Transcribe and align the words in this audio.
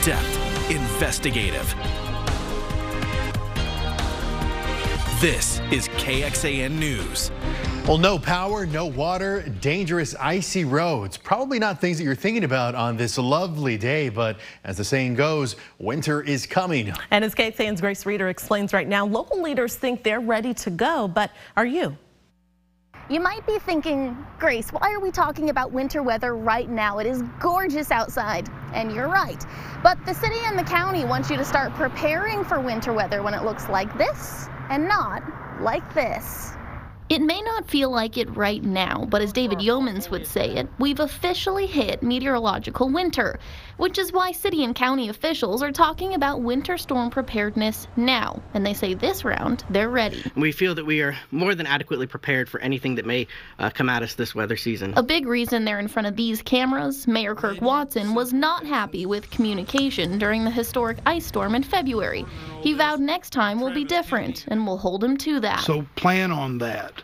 in-depth, 0.00 0.70
investigative. 0.70 1.74
This 5.20 5.60
is 5.70 5.88
KXAN 5.88 6.78
News. 6.78 7.30
Well, 7.86 7.98
no 7.98 8.18
power, 8.18 8.64
no 8.64 8.86
water, 8.86 9.42
dangerous 9.60 10.14
icy 10.14 10.64
roads. 10.64 11.18
Probably 11.18 11.58
not 11.58 11.82
things 11.82 11.98
that 11.98 12.04
you're 12.04 12.14
thinking 12.14 12.44
about 12.44 12.74
on 12.74 12.96
this 12.96 13.18
lovely 13.18 13.76
day, 13.76 14.08
but 14.08 14.38
as 14.64 14.78
the 14.78 14.84
saying 14.84 15.16
goes, 15.16 15.56
winter 15.78 16.22
is 16.22 16.46
coming. 16.46 16.94
And 17.10 17.22
as 17.22 17.34
KXAN's 17.34 17.82
Grace 17.82 18.06
Reader 18.06 18.30
explains 18.30 18.72
right 18.72 18.88
now, 18.88 19.04
local 19.04 19.42
leaders 19.42 19.76
think 19.76 20.02
they're 20.02 20.20
ready 20.20 20.54
to 20.54 20.70
go, 20.70 21.08
but 21.08 21.30
are 21.58 21.66
you? 21.66 21.94
You 23.10 23.18
might 23.18 23.44
be 23.44 23.58
thinking, 23.58 24.16
Grace, 24.38 24.70
why 24.70 24.92
are 24.92 25.00
we 25.00 25.10
talking 25.10 25.50
about 25.50 25.72
winter 25.72 26.00
weather 26.00 26.36
right 26.36 26.70
now? 26.70 27.00
It 27.00 27.08
is 27.08 27.24
gorgeous 27.40 27.90
outside. 27.90 28.48
And 28.72 28.92
you're 28.92 29.08
right. 29.08 29.44
But 29.82 29.98
the 30.06 30.14
city 30.14 30.36
and 30.44 30.56
the 30.56 30.62
county 30.62 31.04
want 31.04 31.28
you 31.28 31.36
to 31.36 31.44
start 31.44 31.74
preparing 31.74 32.44
for 32.44 32.60
winter 32.60 32.92
weather 32.92 33.20
when 33.24 33.34
it 33.34 33.42
looks 33.42 33.68
like 33.68 33.92
this 33.98 34.46
and 34.68 34.86
not 34.86 35.24
like 35.60 35.92
this. 35.92 36.52
It 37.10 37.22
may 37.22 37.42
not 37.42 37.68
feel 37.68 37.90
like 37.90 38.16
it 38.16 38.36
right 38.36 38.62
now, 38.62 39.04
but 39.10 39.20
as 39.20 39.32
David 39.32 39.58
Yeomans 39.58 40.12
would 40.12 40.28
say 40.28 40.54
it, 40.54 40.68
we've 40.78 41.00
officially 41.00 41.66
hit 41.66 42.04
meteorological 42.04 42.88
winter, 42.88 43.40
which 43.78 43.98
is 43.98 44.12
why 44.12 44.30
city 44.30 44.62
and 44.62 44.76
county 44.76 45.08
officials 45.08 45.60
are 45.60 45.72
talking 45.72 46.14
about 46.14 46.40
winter 46.40 46.78
storm 46.78 47.10
preparedness 47.10 47.88
now. 47.96 48.40
And 48.54 48.64
they 48.64 48.74
say 48.74 48.94
this 48.94 49.24
round, 49.24 49.64
they're 49.70 49.88
ready. 49.88 50.22
We 50.36 50.52
feel 50.52 50.76
that 50.76 50.86
we 50.86 51.02
are 51.02 51.16
more 51.32 51.56
than 51.56 51.66
adequately 51.66 52.06
prepared 52.06 52.48
for 52.48 52.60
anything 52.60 52.94
that 52.94 53.06
may 53.06 53.26
uh, 53.58 53.70
come 53.70 53.88
at 53.88 54.04
us 54.04 54.14
this 54.14 54.32
weather 54.32 54.56
season. 54.56 54.94
A 54.96 55.02
big 55.02 55.26
reason 55.26 55.64
they're 55.64 55.80
in 55.80 55.88
front 55.88 56.06
of 56.06 56.14
these 56.14 56.42
cameras, 56.42 57.08
Mayor 57.08 57.34
Kirk 57.34 57.60
Watson 57.60 58.14
was 58.14 58.32
not 58.32 58.64
happy 58.64 59.04
with 59.04 59.28
communication 59.30 60.16
during 60.20 60.44
the 60.44 60.50
historic 60.52 60.98
ice 61.06 61.26
storm 61.26 61.56
in 61.56 61.64
February. 61.64 62.24
He 62.62 62.72
vowed 62.74 63.00
next 63.00 63.30
time 63.30 63.60
will 63.60 63.74
be 63.74 63.84
different, 63.84 64.44
and 64.46 64.64
we'll 64.64 64.78
hold 64.78 65.02
him 65.02 65.16
to 65.16 65.40
that. 65.40 65.62
So 65.62 65.84
plan 65.96 66.30
on 66.30 66.58
that 66.58 66.99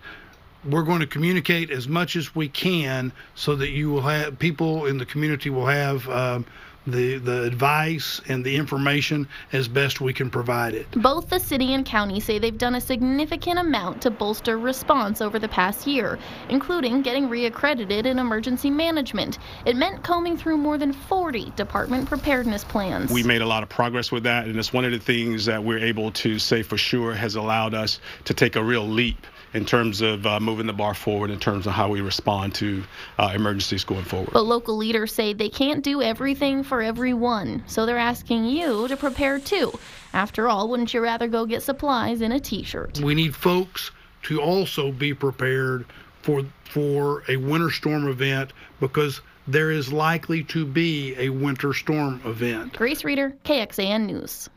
we're 0.69 0.83
going 0.83 1.01
to 1.01 1.07
communicate 1.07 1.71
as 1.71 1.89
much 1.89 2.17
as 2.17 2.35
we 2.35 2.49
can 2.49 3.13
so 3.35 3.57
that 3.57 3.71
you 3.71 3.91
will 3.91 4.03
have 4.03 4.39
people 4.39 4.87
in 4.87 4.99
the 4.99 5.07
community 5.07 5.51
will 5.51 5.67
have 5.67 6.09
um, 6.09 6.45
the 6.87 7.19
the 7.19 7.43
advice 7.43 8.21
and 8.29 8.45
the 8.45 8.55
information 8.55 9.27
as 9.53 9.67
best 9.69 10.01
we 10.01 10.13
can 10.13 10.31
provide 10.31 10.75
it. 10.75 10.87
Both 10.93 11.29
the 11.29 11.41
city 11.41 11.75
and 11.75 11.85
county 11.85 12.21
say 12.21 12.39
they've 12.39 12.57
done 12.57 12.77
a 12.77 12.81
significant 12.81 13.59
amount 13.59 14.03
to 14.03 14.11
bolster 14.11 14.59
response 14.59 15.21
over 15.21 15.39
the 15.39 15.49
past 15.49 15.87
year, 15.87 16.19
including 16.49 17.03
getting 17.03 17.29
reaccredited 17.29 18.07
in 18.07 18.19
emergency 18.19 18.71
management. 18.71 19.39
It 19.65 19.77
meant 19.77 20.03
combing 20.05 20.37
through 20.37 20.59
more 20.59 20.79
than 20.79 20.93
40 20.93 21.51
department 21.57 22.09
preparedness 22.09 22.65
plans. 22.65 23.11
We 23.11 23.23
made 23.23 23.43
a 23.43 23.47
lot 23.47 23.63
of 23.63 23.69
progress 23.69 24.13
with 24.13 24.23
that, 24.25 24.47
and 24.47 24.57
it's 24.57 24.73
one 24.73 24.85
of 24.85 24.93
the 24.93 24.99
things 24.99 25.47
that 25.47 25.65
we're 25.65 25.79
able 25.79 26.13
to 26.13 26.39
say 26.39 26.63
for 26.63 26.79
sure 26.79 27.15
has 27.15 27.35
allowed 27.35 27.75
us 27.75 28.01
to 28.25 28.35
take 28.35 28.57
a 28.57 28.63
real 28.63 28.87
leap 28.87 29.27
in 29.55 29.65
terms 29.65 30.01
of 30.01 30.27
uh, 30.27 30.41
moving 30.41 30.67
the 30.67 30.73
bar 30.73 30.95
forward 30.95 31.31
in 31.31 31.39
terms 31.39 31.67
of 31.67 31.73
how 31.73 31.89
we 31.89 32.01
respond 32.01 32.55
to 32.57 32.85
uh, 33.19 33.33
emergencies 33.35 33.85
going 33.85 34.05
forward. 34.05 34.31
But 34.33 34.45
local 34.45 34.77
leaders 34.77 35.13
say 35.13 35.33
they 35.33 35.49
can't 35.49 35.83
do 35.83 36.03
everything 36.03 36.63
for 36.63 36.83
everyone, 36.83 37.63
so 37.67 37.87
they're 37.87 37.99
asking 37.99 38.45
you 38.47 38.89
to 38.89 38.97
prepare 38.97 39.39
too. 39.39 39.73
After 40.13 40.49
all, 40.49 40.69
wouldn't 40.69 40.93
you 40.95 41.01
rather 41.01 41.29
go 41.29 41.47
get 41.47 41.63
supplies 41.63 42.21
in 42.21 42.33
a 42.33 42.41
t-shirt? 42.41 43.01
We 43.01 43.15
need 43.15 43.35
folks 43.35 43.91
to 44.25 44.41
also 44.41 44.93
be 44.93 45.15
prepared 45.15 45.87
for 46.23 46.45
for 46.65 47.23
a 47.29 47.37
winter 47.37 47.71
storm 47.71 48.09
event 48.09 48.53
because 48.81 49.21
there 49.47 49.71
is 49.71 49.93
likely 49.93 50.43
to 50.43 50.67
be 50.67 51.15
a 51.17 51.29
winter 51.31 51.73
storm 51.73 52.21
event. 52.25 52.73
Grace 52.73 53.05
Reader, 53.05 53.37
KXAN 53.45 54.07
News. 54.07 54.51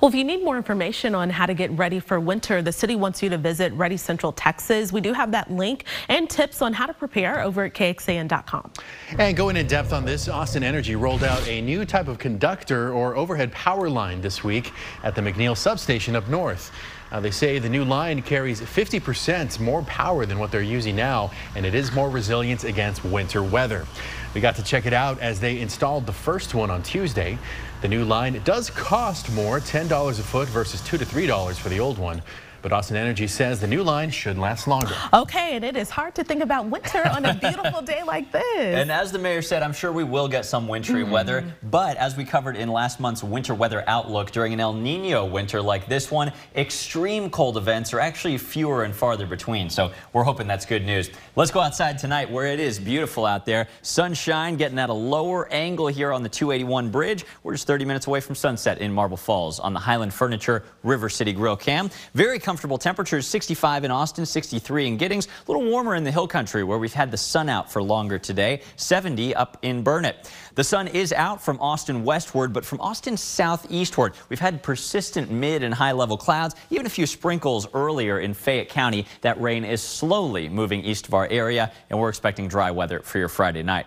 Well, 0.00 0.08
if 0.08 0.14
you 0.14 0.24
need 0.24 0.44
more 0.44 0.56
information 0.56 1.14
on 1.14 1.30
how 1.30 1.46
to 1.46 1.54
get 1.54 1.70
ready 1.72 2.00
for 2.00 2.20
winter, 2.20 2.62
the 2.62 2.72
city 2.72 2.96
wants 2.96 3.22
you 3.22 3.28
to 3.30 3.38
visit 3.38 3.72
Ready 3.74 3.96
Central 3.96 4.32
Texas. 4.32 4.92
We 4.92 5.00
do 5.00 5.12
have 5.12 5.30
that 5.32 5.50
link 5.50 5.84
and 6.08 6.28
tips 6.28 6.62
on 6.62 6.72
how 6.72 6.86
to 6.86 6.94
prepare 6.94 7.42
over 7.42 7.64
at 7.64 7.74
KXAN.com. 7.74 8.70
And 9.18 9.36
going 9.36 9.56
in 9.56 9.66
depth 9.66 9.92
on 9.92 10.04
this, 10.04 10.28
Austin 10.28 10.62
Energy 10.62 10.96
rolled 10.96 11.24
out 11.24 11.46
a 11.48 11.60
new 11.60 11.84
type 11.84 12.08
of 12.08 12.18
conductor 12.18 12.92
or 12.92 13.16
overhead 13.16 13.52
power 13.52 13.88
line 13.88 14.20
this 14.20 14.44
week 14.44 14.72
at 15.02 15.14
the 15.14 15.20
McNeil 15.20 15.56
substation 15.56 16.16
up 16.16 16.28
north. 16.28 16.72
Uh, 17.10 17.20
they 17.20 17.30
say 17.30 17.58
the 17.58 17.68
new 17.68 17.84
line 17.84 18.20
carries 18.20 18.60
50% 18.60 19.58
more 19.60 19.82
power 19.82 20.26
than 20.26 20.38
what 20.38 20.50
they're 20.50 20.60
using 20.60 20.94
now, 20.94 21.30
and 21.56 21.64
it 21.64 21.74
is 21.74 21.92
more 21.92 22.10
resilient 22.10 22.64
against 22.64 23.04
winter 23.04 23.42
weather. 23.42 23.86
We 24.34 24.40
got 24.40 24.56
to 24.56 24.62
check 24.62 24.84
it 24.84 24.92
out 24.92 25.18
as 25.20 25.40
they 25.40 25.60
installed 25.60 26.06
the 26.06 26.12
first 26.12 26.54
one 26.54 26.70
on 26.70 26.82
Tuesday. 26.82 27.38
The 27.80 27.88
new 27.88 28.04
line 28.04 28.40
does 28.44 28.70
cost 28.70 29.32
more, 29.32 29.60
$10 29.60 30.10
a 30.10 30.22
foot 30.22 30.48
versus 30.48 30.80
2 30.82 30.98
to 30.98 31.06
$3 31.06 31.58
for 31.58 31.68
the 31.68 31.80
old 31.80 31.98
one. 31.98 32.22
But 32.60 32.72
Austin 32.72 32.96
Energy 32.96 33.26
says 33.26 33.60
the 33.60 33.66
new 33.66 33.82
line 33.82 34.10
should 34.10 34.36
last 34.36 34.66
longer. 34.66 34.94
Okay, 35.12 35.56
and 35.56 35.64
it 35.64 35.76
is 35.76 35.90
hard 35.90 36.14
to 36.16 36.24
think 36.24 36.42
about 36.42 36.66
winter 36.66 37.06
on 37.08 37.24
a 37.24 37.34
beautiful 37.34 37.82
day 37.82 38.02
like 38.02 38.32
this. 38.32 38.42
And 38.56 38.90
as 38.90 39.12
the 39.12 39.18
mayor 39.18 39.42
said, 39.42 39.62
I'm 39.62 39.72
sure 39.72 39.92
we 39.92 40.04
will 40.04 40.28
get 40.28 40.44
some 40.44 40.66
wintry 40.66 41.04
mm. 41.04 41.10
weather. 41.10 41.44
But 41.70 41.96
as 41.96 42.16
we 42.16 42.24
covered 42.24 42.56
in 42.56 42.68
last 42.68 42.98
month's 42.98 43.22
winter 43.22 43.54
weather 43.54 43.84
outlook, 43.86 44.32
during 44.32 44.52
an 44.52 44.60
El 44.60 44.72
Nino 44.72 45.24
winter 45.24 45.62
like 45.62 45.86
this 45.86 46.10
one, 46.10 46.32
extreme 46.56 47.30
cold 47.30 47.56
events 47.56 47.94
are 47.94 48.00
actually 48.00 48.38
fewer 48.38 48.84
and 48.84 48.94
farther 48.94 49.26
between. 49.26 49.70
So 49.70 49.92
we're 50.12 50.24
hoping 50.24 50.46
that's 50.46 50.66
good 50.66 50.84
news. 50.84 51.10
Let's 51.36 51.50
go 51.50 51.60
outside 51.60 51.98
tonight 51.98 52.30
where 52.30 52.46
it 52.46 52.58
is 52.58 52.78
beautiful 52.78 53.24
out 53.24 53.46
there. 53.46 53.68
Sunshine 53.82 54.56
getting 54.56 54.78
at 54.78 54.90
a 54.90 54.94
lower 54.94 55.48
angle 55.52 55.86
here 55.86 56.12
on 56.12 56.22
the 56.22 56.28
281 56.28 56.90
bridge. 56.90 57.24
We're 57.42 57.54
just 57.54 57.66
30 57.66 57.84
minutes 57.84 58.06
away 58.06 58.20
from 58.20 58.34
sunset 58.34 58.78
in 58.78 58.92
Marble 58.92 59.16
Falls 59.16 59.60
on 59.60 59.72
the 59.72 59.80
Highland 59.80 60.12
Furniture 60.12 60.64
River 60.82 61.08
City 61.08 61.32
Grill 61.32 61.56
Cam. 61.56 61.90
Very 62.14 62.38
comfortable 62.48 62.78
temperatures, 62.78 63.26
65 63.26 63.84
in 63.84 63.90
Austin, 63.90 64.24
63 64.24 64.86
in 64.86 64.96
Giddings, 64.96 65.26
a 65.26 65.52
little 65.52 65.68
warmer 65.68 65.94
in 65.94 66.02
the 66.02 66.10
hill 66.10 66.26
country 66.26 66.64
where 66.64 66.78
we've 66.78 66.94
had 66.94 67.10
the 67.10 67.16
sun 67.18 67.50
out 67.50 67.70
for 67.70 67.82
longer 67.82 68.18
today, 68.18 68.62
70 68.76 69.34
up 69.34 69.58
in 69.60 69.82
Burnet. 69.82 70.32
The 70.54 70.64
sun 70.64 70.88
is 70.88 71.12
out 71.12 71.42
from 71.42 71.60
Austin 71.60 72.04
westward, 72.04 72.54
but 72.54 72.64
from 72.64 72.80
Austin 72.80 73.18
southeastward, 73.18 74.14
we've 74.30 74.40
had 74.40 74.62
persistent 74.62 75.30
mid 75.30 75.62
and 75.62 75.74
high 75.74 75.92
level 75.92 76.16
clouds, 76.16 76.54
even 76.70 76.86
a 76.86 76.88
few 76.88 77.04
sprinkles 77.04 77.68
earlier 77.74 78.18
in 78.18 78.32
Fayette 78.32 78.70
County. 78.70 79.04
That 79.20 79.38
rain 79.42 79.62
is 79.62 79.82
slowly 79.82 80.48
moving 80.48 80.82
east 80.86 81.06
of 81.06 81.12
our 81.12 81.26
area, 81.26 81.70
and 81.90 82.00
we're 82.00 82.08
expecting 82.08 82.48
dry 82.48 82.70
weather 82.70 83.00
for 83.00 83.18
your 83.18 83.28
Friday 83.28 83.62
night. 83.62 83.84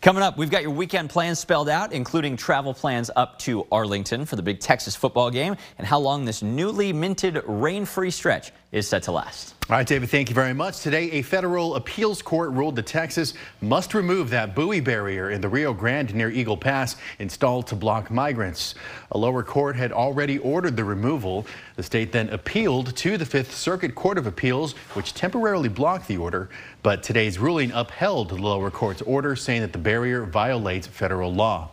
Coming 0.00 0.22
up, 0.22 0.38
we've 0.38 0.50
got 0.50 0.62
your 0.62 0.70
weekend 0.70 1.10
plans 1.10 1.38
spelled 1.38 1.68
out, 1.68 1.92
including 1.92 2.34
travel 2.34 2.72
plans 2.72 3.10
up 3.16 3.38
to 3.40 3.66
Arlington 3.70 4.24
for 4.24 4.34
the 4.34 4.42
big 4.42 4.58
Texas 4.58 4.96
football 4.96 5.30
game 5.30 5.56
and 5.76 5.86
how 5.86 5.98
long 5.98 6.24
this 6.24 6.42
newly 6.42 6.90
minted 6.90 7.42
rain-free 7.46 8.10
stretch 8.10 8.50
is 8.72 8.86
set 8.86 9.02
to 9.04 9.12
last. 9.12 9.54
All 9.68 9.76
right, 9.76 9.86
David, 9.86 10.10
thank 10.10 10.28
you 10.28 10.34
very 10.34 10.52
much. 10.52 10.80
Today, 10.80 11.10
a 11.12 11.22
federal 11.22 11.76
appeals 11.76 12.22
court 12.22 12.50
ruled 12.50 12.74
that 12.76 12.86
Texas 12.86 13.34
must 13.60 13.94
remove 13.94 14.30
that 14.30 14.54
buoy 14.54 14.80
barrier 14.80 15.30
in 15.30 15.40
the 15.40 15.48
Rio 15.48 15.72
Grande 15.72 16.12
near 16.12 16.28
Eagle 16.28 16.56
Pass 16.56 16.96
installed 17.20 17.68
to 17.68 17.76
block 17.76 18.10
migrants. 18.10 18.74
A 19.12 19.18
lower 19.18 19.44
court 19.44 19.76
had 19.76 19.92
already 19.92 20.38
ordered 20.38 20.76
the 20.76 20.84
removal. 20.84 21.46
The 21.76 21.84
state 21.84 22.10
then 22.10 22.28
appealed 22.30 22.96
to 22.96 23.16
the 23.16 23.24
Fifth 23.26 23.54
Circuit 23.54 23.94
Court 23.94 24.18
of 24.18 24.26
Appeals, 24.26 24.72
which 24.94 25.14
temporarily 25.14 25.68
blocked 25.68 26.08
the 26.08 26.16
order. 26.16 26.50
But 26.82 27.04
today's 27.04 27.38
ruling 27.38 27.70
upheld 27.72 28.30
the 28.30 28.36
lower 28.36 28.70
court's 28.70 29.02
order, 29.02 29.36
saying 29.36 29.60
that 29.60 29.72
the 29.72 29.78
barrier 29.78 30.24
violates 30.24 30.88
federal 30.88 31.32
law. 31.32 31.70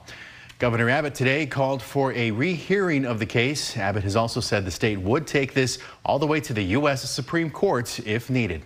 Governor 0.60 0.90
Abbott 0.90 1.14
today 1.14 1.46
called 1.46 1.84
for 1.84 2.12
a 2.14 2.32
rehearing 2.32 3.06
of 3.06 3.20
the 3.20 3.28
case. 3.28 3.78
Abbott 3.78 4.02
has 4.02 4.16
also 4.16 4.40
said 4.40 4.66
the 4.66 4.72
state 4.72 5.00
would 5.00 5.28
take 5.28 5.54
this 5.54 5.78
all 6.04 6.18
the 6.18 6.26
way 6.26 6.40
to 6.40 6.52
the 6.52 6.64
U.S. 6.64 7.08
Supreme 7.08 7.52
Court 7.52 8.00
if 8.08 8.32
needed. 8.32 8.64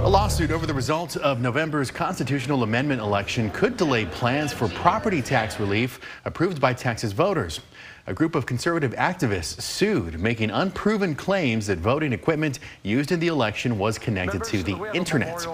A 0.00 0.08
lawsuit 0.08 0.50
over 0.50 0.66
the 0.66 0.74
results 0.74 1.16
of 1.16 1.40
November's 1.40 1.90
constitutional 1.90 2.62
amendment 2.62 3.00
election 3.00 3.48
could 3.52 3.78
delay 3.78 4.04
plans 4.04 4.52
for 4.52 4.68
property 4.68 5.22
tax 5.22 5.58
relief 5.58 5.98
approved 6.26 6.60
by 6.60 6.74
Texas 6.74 7.12
voters 7.12 7.60
a 8.06 8.14
group 8.14 8.34
of 8.34 8.46
conservative 8.46 8.92
activists 8.94 9.60
sued, 9.62 10.18
making 10.18 10.50
unproven 10.50 11.14
claims 11.14 11.68
that 11.68 11.78
voting 11.78 12.12
equipment 12.12 12.58
used 12.82 13.12
in 13.12 13.20
the 13.20 13.28
election 13.28 13.78
was 13.78 13.96
connected 13.96 14.42
to 14.42 14.62
the 14.62 14.90
internet. 14.92 15.46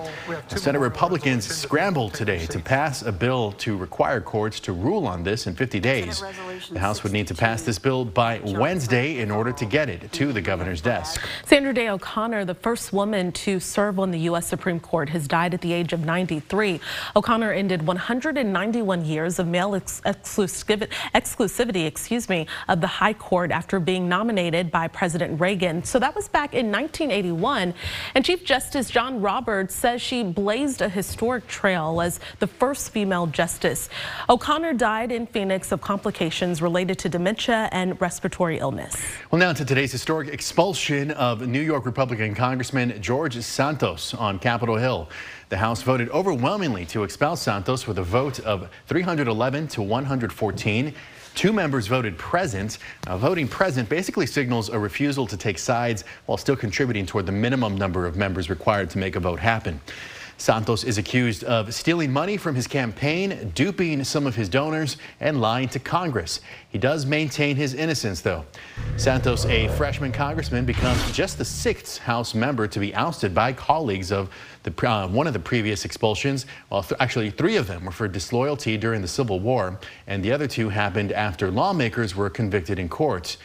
Senate 0.48 0.78
Republicans 0.78 1.46
scrambled 1.46 2.14
today 2.14 2.46
to 2.46 2.58
pass 2.58 3.02
a 3.02 3.12
bill 3.12 3.52
to 3.52 3.76
require 3.76 4.20
courts 4.20 4.60
to 4.60 4.72
rule 4.72 5.06
on 5.06 5.22
this 5.22 5.46
in 5.46 5.54
50 5.54 5.78
days. 5.78 6.22
The 6.70 6.78
House 6.78 7.02
would 7.02 7.12
need 7.12 7.26
to 7.26 7.34
pass 7.34 7.62
this 7.62 7.78
bill 7.78 8.06
by 8.06 8.40
Wednesday 8.42 9.18
in 9.18 9.30
order 9.30 9.52
to 9.52 9.66
get 9.66 9.90
it 9.90 10.10
to 10.12 10.32
the 10.32 10.40
governor's 10.40 10.80
desk. 10.80 11.20
Sandra 11.44 11.74
Day 11.74 11.90
O'Connor, 11.90 12.46
the 12.46 12.54
first 12.54 12.92
woman 12.94 13.30
to 13.32 13.60
serve 13.60 13.98
on 13.98 14.10
the 14.10 14.20
U.S. 14.20 14.46
Supreme 14.46 14.80
Court, 14.80 15.10
has 15.10 15.28
died 15.28 15.52
at 15.52 15.60
the 15.60 15.72
age 15.72 15.92
of 15.92 16.00
93. 16.04 16.80
O'Connor 17.14 17.52
ended 17.52 17.86
191 17.86 19.04
years 19.04 19.38
of 19.38 19.46
male 19.46 19.74
ex 19.74 20.00
exclusivity, 20.00 21.86
excuse 21.86 22.28
me, 22.28 22.37
attorney 22.38 22.58
of 22.68 22.80
the 22.80 22.86
High 22.86 23.14
Court 23.14 23.50
after 23.50 23.80
being 23.80 24.08
nominated 24.08 24.70
by 24.70 24.88
President 24.88 25.40
Reagan. 25.40 25.82
So 25.82 25.98
that 25.98 26.14
was 26.14 26.28
back 26.28 26.54
in 26.54 26.70
1981. 26.70 27.74
And 28.14 28.24
Chief 28.24 28.44
Justice 28.44 28.90
John 28.90 29.20
Roberts 29.20 29.74
says 29.74 30.02
she 30.02 30.22
blazed 30.22 30.82
a 30.82 30.88
historic 30.88 31.46
trail 31.46 32.00
as 32.00 32.20
the 32.38 32.46
first 32.46 32.90
female 32.90 33.26
justice. 33.26 33.88
O'Connor 34.28 34.74
died 34.74 35.12
in 35.12 35.26
Phoenix 35.26 35.72
of 35.72 35.80
complications 35.80 36.62
related 36.62 36.98
to 36.98 37.08
dementia 37.08 37.68
and 37.72 38.00
respiratory 38.00 38.58
illness. 38.58 38.96
Well, 39.30 39.38
now 39.38 39.52
to 39.52 39.64
today's 39.64 39.92
historic 39.92 40.28
expulsion 40.28 41.10
of 41.12 41.46
New 41.46 41.60
York 41.60 41.86
Republican 41.86 42.34
Congressman 42.34 43.00
George 43.00 43.38
Santos 43.40 44.14
on 44.14 44.38
Capitol 44.38 44.76
Hill. 44.76 45.08
The 45.48 45.56
House 45.56 45.80
voted 45.80 46.10
overwhelmingly 46.10 46.84
to 46.86 47.04
expel 47.04 47.34
Santos 47.34 47.86
with 47.86 47.98
a 47.98 48.02
vote 48.02 48.38
of 48.40 48.68
311 48.86 49.68
to 49.68 49.82
114. 49.82 50.94
Two 51.38 51.52
members 51.52 51.86
voted 51.86 52.18
present. 52.18 52.78
Now, 53.06 53.16
voting 53.16 53.46
present 53.46 53.88
basically 53.88 54.26
signals 54.26 54.70
a 54.70 54.76
refusal 54.76 55.24
to 55.28 55.36
take 55.36 55.56
sides 55.56 56.02
while 56.26 56.36
still 56.36 56.56
contributing 56.56 57.06
toward 57.06 57.26
the 57.26 57.32
minimum 57.32 57.76
number 57.76 58.06
of 58.06 58.16
members 58.16 58.50
required 58.50 58.90
to 58.90 58.98
make 58.98 59.14
a 59.14 59.20
vote 59.20 59.38
happen. 59.38 59.80
Santos 60.40 60.84
is 60.84 60.98
accused 60.98 61.42
of 61.42 61.74
stealing 61.74 62.12
money 62.12 62.36
from 62.36 62.54
his 62.54 62.68
campaign, 62.68 63.50
duping 63.56 64.04
some 64.04 64.24
of 64.24 64.36
his 64.36 64.48
donors, 64.48 64.96
and 65.18 65.40
lying 65.40 65.68
to 65.70 65.80
Congress. 65.80 66.40
He 66.68 66.78
does 66.78 67.04
maintain 67.04 67.56
his 67.56 67.74
innocence, 67.74 68.20
though. 68.20 68.44
Santos, 68.96 69.44
a 69.46 69.66
freshman 69.70 70.12
congressman, 70.12 70.64
becomes 70.64 71.10
just 71.10 71.38
the 71.38 71.44
sixth 71.44 71.98
House 71.98 72.36
member 72.36 72.68
to 72.68 72.78
be 72.78 72.94
ousted 72.94 73.34
by 73.34 73.52
colleagues 73.52 74.12
of 74.12 74.30
the, 74.62 74.88
uh, 74.88 75.08
one 75.08 75.26
of 75.26 75.32
the 75.32 75.40
previous 75.40 75.84
expulsions. 75.84 76.46
Well, 76.70 76.84
th 76.84 76.92
actually, 77.00 77.30
three 77.30 77.56
of 77.56 77.66
them 77.66 77.84
were 77.84 77.92
for 77.92 78.06
disloyalty 78.06 78.76
during 78.76 79.02
the 79.02 79.08
Civil 79.08 79.40
War, 79.40 79.80
and 80.06 80.22
the 80.22 80.30
other 80.30 80.46
two 80.46 80.68
happened 80.68 81.10
after 81.10 81.50
lawmakers 81.50 82.14
were 82.14 82.30
convicted 82.30 82.78
in 82.78 82.88
court. 82.88 83.38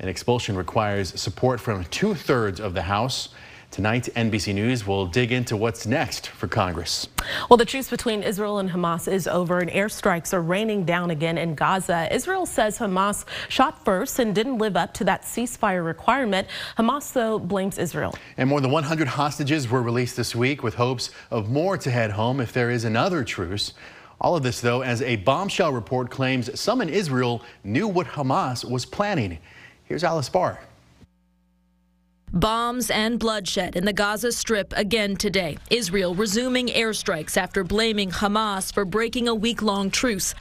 An 0.00 0.08
expulsion 0.08 0.56
requires 0.56 1.20
support 1.20 1.60
from 1.60 1.84
two 1.84 2.14
thirds 2.14 2.58
of 2.58 2.74
the 2.74 2.82
House. 2.82 3.28
Tonight, 3.70 4.08
NBC 4.16 4.52
News 4.52 4.84
will 4.84 5.06
dig 5.06 5.30
into 5.30 5.56
what's 5.56 5.86
next 5.86 6.26
for 6.26 6.48
Congress. 6.48 7.06
Well, 7.48 7.56
the 7.56 7.64
truce 7.64 7.88
between 7.88 8.24
Israel 8.24 8.58
and 8.58 8.68
Hamas 8.68 9.10
is 9.10 9.28
over 9.28 9.60
and 9.60 9.70
airstrikes 9.70 10.34
are 10.34 10.42
raining 10.42 10.84
down 10.84 11.12
again 11.12 11.38
in 11.38 11.54
Gaza. 11.54 12.12
Israel 12.12 12.46
says 12.46 12.78
Hamas 12.78 13.24
shot 13.48 13.84
first 13.84 14.18
and 14.18 14.34
didn't 14.34 14.58
live 14.58 14.76
up 14.76 14.92
to 14.94 15.04
that 15.04 15.22
ceasefire 15.22 15.84
requirement. 15.84 16.48
Hamas, 16.78 17.12
though, 17.12 17.38
blames 17.38 17.78
Israel. 17.78 18.12
And 18.36 18.48
more 18.48 18.60
than 18.60 18.72
100 18.72 19.06
hostages 19.06 19.70
were 19.70 19.82
released 19.82 20.16
this 20.16 20.34
week 20.34 20.64
with 20.64 20.74
hopes 20.74 21.12
of 21.30 21.48
more 21.48 21.78
to 21.78 21.92
head 21.92 22.10
home 22.10 22.40
if 22.40 22.52
there 22.52 22.70
is 22.70 22.82
another 22.82 23.22
truce. 23.22 23.74
All 24.20 24.34
of 24.34 24.42
this, 24.42 24.60
though, 24.60 24.82
as 24.82 25.00
a 25.00 25.14
bombshell 25.14 25.72
report 25.72 26.10
claims 26.10 26.58
some 26.58 26.80
in 26.80 26.88
Israel 26.88 27.44
knew 27.62 27.86
what 27.86 28.08
Hamas 28.08 28.68
was 28.68 28.84
planning. 28.84 29.38
Here's 29.84 30.02
Alice 30.02 30.28
Barr. 30.28 30.58
Bombs 32.32 32.90
and 32.90 33.18
bloodshed 33.18 33.74
in 33.74 33.84
the 33.84 33.92
Gaza 33.92 34.30
Strip 34.30 34.72
again 34.76 35.16
today. 35.16 35.58
Israel 35.68 36.14
resuming 36.14 36.68
airstrikes 36.68 37.36
after 37.36 37.64
blaming 37.64 38.08
Hamas 38.12 38.72
for 38.72 38.84
breaking 38.84 39.26
a 39.26 39.34
week 39.34 39.62
long 39.62 39.90
truce 39.90 40.32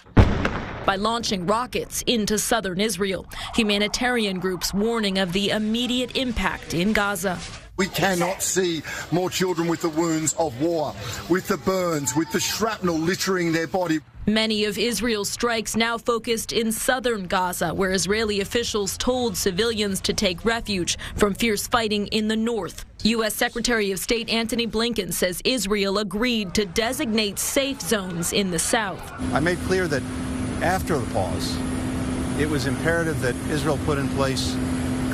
by 0.86 0.96
launching 0.96 1.48
rockets 1.48 2.04
into 2.04 2.38
southern 2.38 2.80
Israel. 2.80 3.26
Humanitarian 3.56 4.40
groups 4.40 4.72
warning 4.72 5.18
of 5.18 5.34
the 5.34 5.50
immediate 5.50 6.16
impact 6.16 6.76
in 6.76 6.94
Gaza. 6.94 7.40
We 7.80 7.88
cannot 7.88 8.44
see 8.44 8.84
more 9.10 9.30
children 9.30 9.70
with 9.70 9.82
the 9.82 9.88
wounds 9.88 10.34
of 10.34 10.62
war, 10.62 10.94
with 11.30 11.48
the 11.48 11.56
burns, 11.56 12.14
with 12.14 12.30
the 12.34 12.40
shrapnel 12.42 12.98
littering 12.98 13.54
their 13.54 13.68
body. 13.68 14.02
Many 14.28 14.66
of 14.66 14.78
Israel's 14.78 15.30
strikes 15.30 15.78
now 15.78 15.98
focused 15.98 16.52
in 16.52 16.74
southern 16.74 17.26
Gaza, 17.28 17.74
where 17.74 17.92
Israeli 17.92 18.42
officials 18.42 18.98
told 18.98 19.38
civilians 19.38 20.02
to 20.02 20.14
take 20.14 20.44
refuge 20.44 20.98
from 21.16 21.34
fierce 21.34 21.68
fighting 21.68 22.08
in 22.08 22.28
the 22.28 22.36
north. 22.36 22.84
U.S. 23.04 23.34
Secretary 23.34 23.94
of 23.94 24.00
State 24.00 24.28
Antony 24.28 24.68
Blinken 24.68 25.14
says 25.14 25.42
Israel 25.46 26.00
agreed 26.00 26.54
to 26.56 26.66
designate 26.66 27.40
safe 27.40 27.80
zones 27.80 28.34
in 28.34 28.52
the 28.52 28.60
south. 28.60 29.10
I 29.34 29.40
made 29.40 29.58
clear 29.60 29.88
that 29.88 30.04
after 30.62 30.98
the 30.98 31.14
pause, 31.14 31.58
it 32.42 32.50
was 32.50 32.66
imperative 32.66 33.22
that 33.22 33.38
Israel 33.50 33.80
put 33.86 33.98
in 33.98 34.10
place 34.10 34.58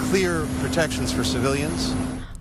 clear 0.10 0.48
protections 0.62 1.14
for 1.14 1.24
civilians 1.24 1.94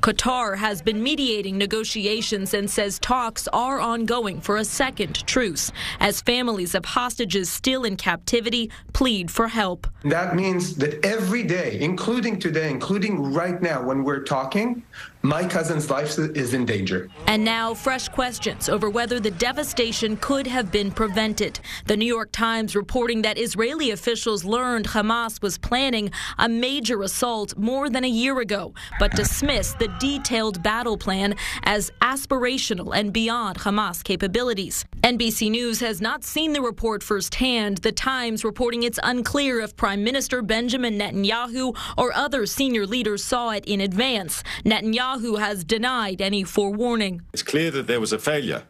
Qatar 0.05 0.59
has 0.59 0.83
been 0.83 1.03
mediating 1.03 1.57
negotiations 1.57 2.53
and 2.53 2.71
says 2.71 2.99
talks 2.99 3.49
are 3.55 3.81
ongoing 3.81 4.39
for 4.39 4.59
a 4.59 4.65
second 4.65 5.27
truce 5.27 5.73
as 5.99 6.21
families 6.21 6.75
of 6.75 6.85
hostages 6.85 7.49
still 7.49 7.85
in 7.85 7.97
captivity 7.97 8.71
plead 8.93 9.31
for 9.31 9.49
help. 9.49 9.87
That 10.03 10.37
means 10.37 10.77
that 10.77 11.03
every 11.07 11.43
day, 11.43 11.79
including 11.81 12.39
today, 12.39 12.69
including 12.69 13.33
right 13.33 13.63
now 13.63 13.83
when 13.83 14.05
we're 14.05 14.25
talking, 14.25 14.83
my 15.25 15.43
cousin's 15.43 15.89
life 15.89 16.19
is 16.19 16.53
in 16.53 16.67
danger. 16.67 17.09
And 17.27 17.43
now, 17.43 17.73
fresh 17.73 18.09
questions 18.09 18.69
over 18.69 18.91
whether 18.91 19.19
the 19.19 19.31
devastation 19.31 20.19
could 20.19 20.47
have 20.47 20.71
been 20.71 20.91
prevented. 20.91 21.61
The 21.87 21.97
New 21.97 22.05
York 22.05 22.31
Times 22.31 22.77
reporting 22.77 23.23
that 23.23 23.39
Israeli 23.39 23.91
officials 23.91 24.45
learned 24.45 24.89
Hamas 24.89 25.41
was 25.41 25.57
planning 25.57 26.11
a 26.37 26.47
major 26.47 27.01
assault 27.01 27.57
more 27.57 27.89
than 27.89 28.05
a 28.05 28.09
year 28.09 28.41
ago, 28.41 28.75
but 28.99 29.13
dismissed 29.13 29.79
the 29.79 29.89
detailed 29.99 30.63
battle 30.63 30.99
plan 30.99 31.37
as 31.63 31.91
aspirational 32.03 32.95
and 32.95 33.11
beyond 33.11 33.61
Hamas 33.61 34.05
capabilities. 34.05 34.85
NBC 35.03 35.51
News 35.51 35.81
has 35.81 36.03
not 36.03 36.23
seen 36.23 36.53
the 36.53 36.61
report 36.61 37.03
firsthand. 37.03 37.79
The 37.79 37.93
Times 37.93 38.45
reporting 38.45 38.83
it's 38.83 39.01
unclear 39.03 39.61
if 39.61 39.75
Prime 39.75 40.05
Minister 40.05 40.43
Benjamin 40.43 40.99
Netanyahu 40.99 41.75
or 41.97 42.13
other 42.13 42.45
senior 42.45 42.87
leaders 42.87 43.25
saw 43.25 43.51
it 43.51 43.65
in 43.65 43.81
advance. 43.81 44.43
Netanyahu 44.67 45.14
Netanyahu 45.15 45.39
has 45.39 45.65
denied 45.65 46.21
any 46.21 46.45
forewarning. 46.45 47.23
It's 47.33 47.43
clear 47.43 47.71
that 47.71 47.87
there 47.87 48.01
was 48.01 48.13
a 48.13 48.19
failure 48.19 48.65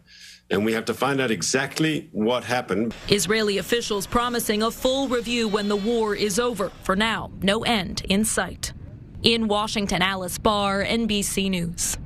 and 0.50 0.64
we 0.64 0.74
have 0.74 0.84
to 0.84 0.94
find 0.94 1.20
out 1.20 1.30
exactly 1.30 2.10
what 2.12 2.44
happened. 2.44 2.94
Israeli 3.08 3.58
officials 3.58 4.06
promising 4.06 4.62
a 4.62 4.70
full 4.70 5.08
review 5.08 5.48
when 5.48 5.68
the 5.68 5.76
war 5.76 6.14
is 6.14 6.38
over. 6.38 6.70
For 6.82 6.94
now, 6.94 7.30
no 7.40 7.64
end 7.64 8.02
in 8.10 8.24
sight. 8.26 8.74
In 9.22 9.48
Washington, 9.48 10.02
Alice 10.02 10.36
Barr, 10.36 10.84
NBC 10.84 11.48
News. 11.48 11.96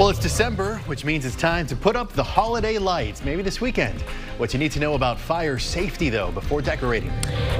Well, 0.00 0.08
it's 0.08 0.18
December, 0.18 0.76
which 0.86 1.04
means 1.04 1.26
it's 1.26 1.36
time 1.36 1.66
to 1.66 1.76
put 1.76 1.94
up 1.94 2.14
the 2.14 2.22
holiday 2.22 2.78
lights, 2.78 3.22
maybe 3.22 3.42
this 3.42 3.60
weekend. 3.60 4.00
What 4.38 4.54
you 4.54 4.58
need 4.58 4.72
to 4.72 4.80
know 4.80 4.94
about 4.94 5.20
fire 5.20 5.58
safety, 5.58 6.08
though, 6.08 6.32
before 6.32 6.62
decorating. 6.62 7.10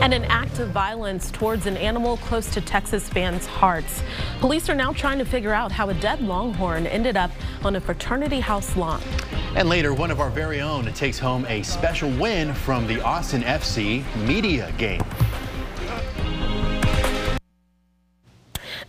And 0.01 0.15
an 0.15 0.25
act 0.25 0.59
of 0.59 0.71
violence 0.71 1.31
towards 1.31 1.67
an 1.67 1.77
animal 1.77 2.17
close 2.17 2.51
to 2.55 2.63
Texas 2.63 3.07
fans' 3.11 3.45
hearts. 3.45 4.03
Police 4.39 4.71
are 4.71 4.75
now 4.75 4.95
trying 4.95 5.19
to 5.19 5.27
figure 5.27 5.53
out 5.53 5.71
how 5.71 5.91
a 5.91 5.95
dead 6.01 6.23
longhorn 6.23 6.87
ended 6.87 7.15
up 7.15 7.31
on 7.63 7.77
a 7.77 7.81
fraternity 7.81 8.41
house 8.41 8.75
lawn. 8.75 9.03
And 9.55 9.69
later, 9.69 9.93
one 9.93 10.11
of 10.11 10.19
our 10.19 10.31
very 10.31 10.63
own 10.63 10.91
takes 10.95 11.19
home 11.19 11.45
a 11.45 11.63
special 11.63 12.09
win 12.13 12.55
from 12.55 12.87
the 12.87 13.03
Austin 13.03 13.43
FC 13.43 14.03
media 14.27 14.73
game. 14.79 15.03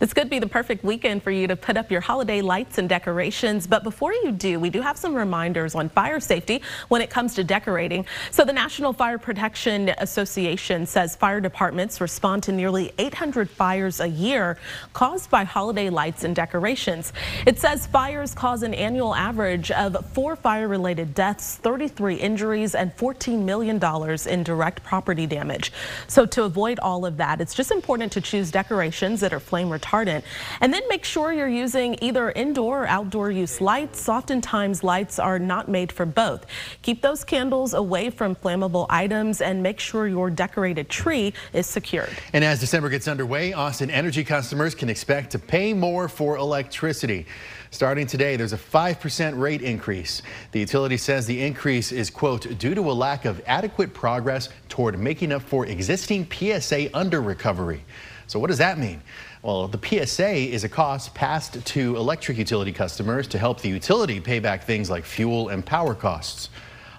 This 0.02 0.12
could 0.12 0.28
be 0.28 0.40
the 0.40 0.48
perfect 0.48 0.82
weekend 0.82 1.22
for 1.22 1.30
you 1.30 1.46
to 1.46 1.54
put 1.54 1.76
up 1.76 1.88
your 1.88 2.00
holiday 2.00 2.40
lights 2.40 2.78
and 2.78 2.88
decorations. 2.88 3.68
But 3.68 3.84
before 3.84 4.12
you 4.12 4.32
do, 4.32 4.58
we 4.58 4.68
do 4.68 4.80
have 4.80 4.96
some 4.96 5.14
reminders 5.14 5.76
on 5.76 5.88
fire 5.90 6.18
safety 6.18 6.60
when 6.88 7.00
it 7.00 7.08
comes 7.08 7.36
to 7.36 7.44
decorating. 7.44 8.04
So 8.32 8.44
the 8.44 8.52
National 8.52 8.92
Fire 8.92 9.16
Protection 9.16 9.90
Association 9.98 10.86
says 10.86 11.14
fire 11.14 11.40
departments 11.40 12.00
respond 12.00 12.42
to 12.42 12.50
nearly 12.50 12.92
800 12.98 13.48
fires 13.48 14.00
a 14.00 14.08
year 14.08 14.58
caused 14.92 15.30
by 15.30 15.44
holiday 15.44 15.88
lights 15.88 16.24
and 16.24 16.34
decorations. 16.34 17.12
It 17.46 17.60
says 17.60 17.86
fires 17.86 18.34
cause 18.34 18.64
an 18.64 18.74
annual 18.74 19.14
average 19.14 19.70
of 19.70 20.04
four 20.06 20.34
fire 20.34 20.66
related 20.66 21.14
deaths, 21.14 21.58
33 21.58 22.16
injuries, 22.16 22.74
and 22.74 22.90
$14 22.96 23.44
million 23.44 23.80
in 24.28 24.42
direct 24.42 24.82
property 24.82 25.28
damage. 25.28 25.72
So 26.08 26.26
to 26.26 26.42
avoid 26.42 26.80
all 26.80 27.06
of 27.06 27.18
that, 27.18 27.40
it's 27.40 27.54
just 27.54 27.70
important 27.70 28.10
to 28.14 28.20
choose 28.20 28.50
decorations 28.50 29.20
that 29.20 29.32
are 29.32 29.38
flame 29.38 29.68
retardant 29.68 29.91
retardant. 29.92 30.22
And 30.60 30.72
then 30.72 30.82
make 30.88 31.04
sure 31.04 31.32
you're 31.32 31.48
using 31.48 31.96
either 32.00 32.30
indoor 32.32 32.82
or 32.82 32.86
outdoor 32.86 33.30
use 33.30 33.60
lights. 33.60 34.08
Oftentimes 34.08 34.82
lights 34.82 35.18
are 35.18 35.38
not 35.38 35.68
made 35.68 35.92
for 35.92 36.06
both. 36.06 36.46
Keep 36.82 37.02
those 37.02 37.24
candles 37.24 37.74
away 37.74 38.10
from 38.10 38.34
flammable 38.34 38.86
items 38.88 39.40
and 39.40 39.62
make 39.62 39.78
sure 39.78 40.06
your 40.06 40.30
decorated 40.30 40.88
tree 40.88 41.32
is 41.52 41.66
secured. 41.66 42.10
And 42.32 42.44
as 42.44 42.60
December 42.60 42.88
gets 42.88 43.08
underway, 43.08 43.52
Austin 43.52 43.90
Energy 43.90 44.24
customers 44.24 44.74
can 44.74 44.88
expect 44.88 45.30
to 45.32 45.38
pay 45.38 45.72
more 45.74 46.08
for 46.08 46.36
electricity. 46.36 47.26
Starting 47.70 48.06
today, 48.06 48.36
there's 48.36 48.52
a 48.52 48.58
5% 48.58 49.38
rate 49.38 49.62
increase. 49.62 50.20
The 50.52 50.60
utility 50.60 50.98
says 50.98 51.24
the 51.24 51.42
increase 51.42 51.90
is, 51.90 52.10
quote, 52.10 52.58
due 52.58 52.74
to 52.74 52.82
a 52.82 52.92
lack 52.92 53.24
of 53.24 53.40
adequate 53.46 53.94
progress 53.94 54.50
toward 54.68 54.98
making 54.98 55.32
up 55.32 55.40
for 55.40 55.64
existing 55.64 56.28
PSA 56.30 56.94
under 56.94 57.22
recovery. 57.22 57.82
So 58.26 58.38
what 58.38 58.48
does 58.48 58.58
that 58.58 58.78
mean? 58.78 59.02
Well, 59.42 59.66
the 59.66 60.06
PSA 60.06 60.30
is 60.30 60.62
a 60.62 60.68
cost 60.68 61.14
passed 61.14 61.66
to 61.66 61.96
electric 61.96 62.38
utility 62.38 62.70
customers 62.70 63.26
to 63.26 63.38
help 63.38 63.60
the 63.60 63.68
utility 63.68 64.20
pay 64.20 64.38
back 64.38 64.62
things 64.62 64.88
like 64.88 65.04
fuel 65.04 65.48
and 65.48 65.66
power 65.66 65.96
costs. 65.96 66.48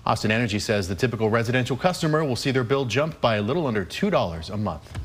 Austin 0.06 0.32
Energy 0.32 0.60
says 0.60 0.90
the 0.90 0.96
typical 0.96 1.30
residential 1.30 1.78
customer 1.78 2.26
will 2.26 2.36
see 2.36 2.52
their 2.52 2.66
bill 2.66 2.84
jump 2.84 3.22
by 3.22 3.38
a 3.38 3.42
little 3.42 3.66
under 3.66 3.86
$2 3.86 4.50
a 4.50 4.58
month. 4.58 5.00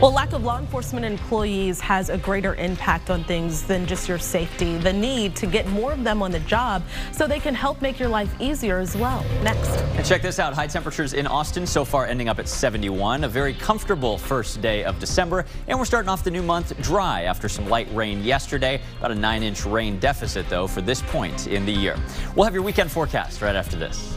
Well, 0.00 0.12
lack 0.12 0.32
of 0.32 0.44
law 0.44 0.60
enforcement 0.60 1.04
employees 1.04 1.80
has 1.80 2.08
a 2.08 2.16
greater 2.16 2.54
impact 2.54 3.10
on 3.10 3.24
things 3.24 3.64
than 3.64 3.84
just 3.84 4.08
your 4.08 4.18
safety. 4.18 4.76
The 4.76 4.92
need 4.92 5.34
to 5.36 5.46
get 5.46 5.66
more 5.70 5.92
of 5.92 6.04
them 6.04 6.22
on 6.22 6.30
the 6.30 6.38
job 6.40 6.84
so 7.10 7.26
they 7.26 7.40
can 7.40 7.52
help 7.52 7.82
make 7.82 7.98
your 7.98 8.08
life 8.08 8.32
easier 8.40 8.78
as 8.78 8.96
well. 8.96 9.24
Next. 9.42 9.70
And 9.96 10.06
check 10.06 10.22
this 10.22 10.38
out. 10.38 10.54
High 10.54 10.68
temperatures 10.68 11.14
in 11.14 11.26
Austin 11.26 11.66
so 11.66 11.84
far 11.84 12.06
ending 12.06 12.28
up 12.28 12.38
at 12.38 12.48
71. 12.48 13.24
A 13.24 13.28
very 13.28 13.54
comfortable 13.54 14.18
first 14.18 14.62
day 14.62 14.84
of 14.84 15.00
December. 15.00 15.46
And 15.66 15.76
we're 15.76 15.84
starting 15.84 16.08
off 16.08 16.22
the 16.22 16.30
new 16.30 16.44
month 16.44 16.80
dry 16.80 17.22
after 17.22 17.48
some 17.48 17.68
light 17.68 17.88
rain 17.92 18.22
yesterday. 18.22 18.80
About 18.98 19.10
a 19.10 19.16
nine 19.16 19.42
inch 19.42 19.66
rain 19.66 19.98
deficit, 19.98 20.48
though, 20.48 20.68
for 20.68 20.80
this 20.80 21.02
point 21.02 21.48
in 21.48 21.66
the 21.66 21.72
year. 21.72 21.96
We'll 22.36 22.44
have 22.44 22.54
your 22.54 22.62
weekend 22.62 22.92
forecast 22.92 23.42
right 23.42 23.56
after 23.56 23.76
this. 23.76 24.16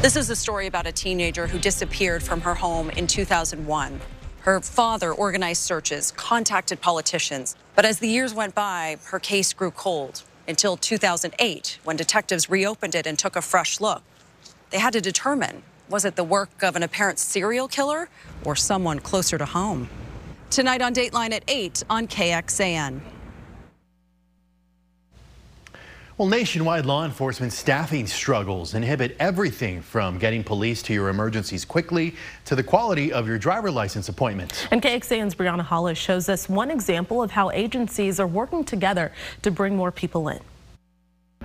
This 0.00 0.14
is 0.14 0.30
a 0.30 0.36
story 0.36 0.68
about 0.68 0.86
a 0.86 0.92
teenager 0.92 1.48
who 1.48 1.58
disappeared 1.58 2.22
from 2.22 2.42
her 2.42 2.54
home 2.54 2.88
in 2.90 3.08
2001. 3.08 4.00
Her 4.42 4.60
father 4.60 5.12
organized 5.12 5.62
searches, 5.62 6.12
contacted 6.12 6.80
politicians, 6.80 7.56
but 7.74 7.84
as 7.84 7.98
the 7.98 8.06
years 8.06 8.32
went 8.32 8.54
by, 8.54 8.98
her 9.06 9.18
case 9.18 9.52
grew 9.52 9.72
cold 9.72 10.22
until 10.46 10.76
2008 10.76 11.80
when 11.82 11.96
detectives 11.96 12.48
reopened 12.48 12.94
it 12.94 13.08
and 13.08 13.18
took 13.18 13.34
a 13.34 13.42
fresh 13.42 13.80
look. 13.80 14.02
They 14.70 14.78
had 14.78 14.92
to 14.92 15.00
determine 15.00 15.64
was 15.88 16.04
it 16.04 16.14
the 16.14 16.22
work 16.22 16.62
of 16.62 16.76
an 16.76 16.84
apparent 16.84 17.18
serial 17.18 17.66
killer 17.66 18.08
or 18.44 18.54
someone 18.54 19.00
closer 19.00 19.36
to 19.36 19.46
home? 19.46 19.90
Tonight 20.48 20.80
on 20.80 20.94
Dateline 20.94 21.32
at 21.32 21.42
8 21.48 21.82
on 21.90 22.06
KXAN. 22.06 23.00
Well, 26.18 26.26
nationwide 26.26 26.84
law 26.84 27.04
enforcement 27.04 27.52
staffing 27.52 28.08
struggles 28.08 28.74
inhibit 28.74 29.14
everything 29.20 29.80
from 29.80 30.18
getting 30.18 30.42
police 30.42 30.82
to 30.82 30.92
your 30.92 31.10
emergencies 31.10 31.64
quickly 31.64 32.16
to 32.46 32.56
the 32.56 32.62
quality 32.64 33.12
of 33.12 33.28
your 33.28 33.38
driver 33.38 33.70
license 33.70 34.08
appointment. 34.08 34.66
And 34.72 34.82
KXAN's 34.82 35.36
Brianna 35.36 35.60
Hollis 35.60 35.96
shows 35.96 36.28
us 36.28 36.48
one 36.48 36.72
example 36.72 37.22
of 37.22 37.30
how 37.30 37.52
agencies 37.52 38.18
are 38.18 38.26
working 38.26 38.64
together 38.64 39.12
to 39.42 39.52
bring 39.52 39.76
more 39.76 39.92
people 39.92 40.28
in. 40.28 40.40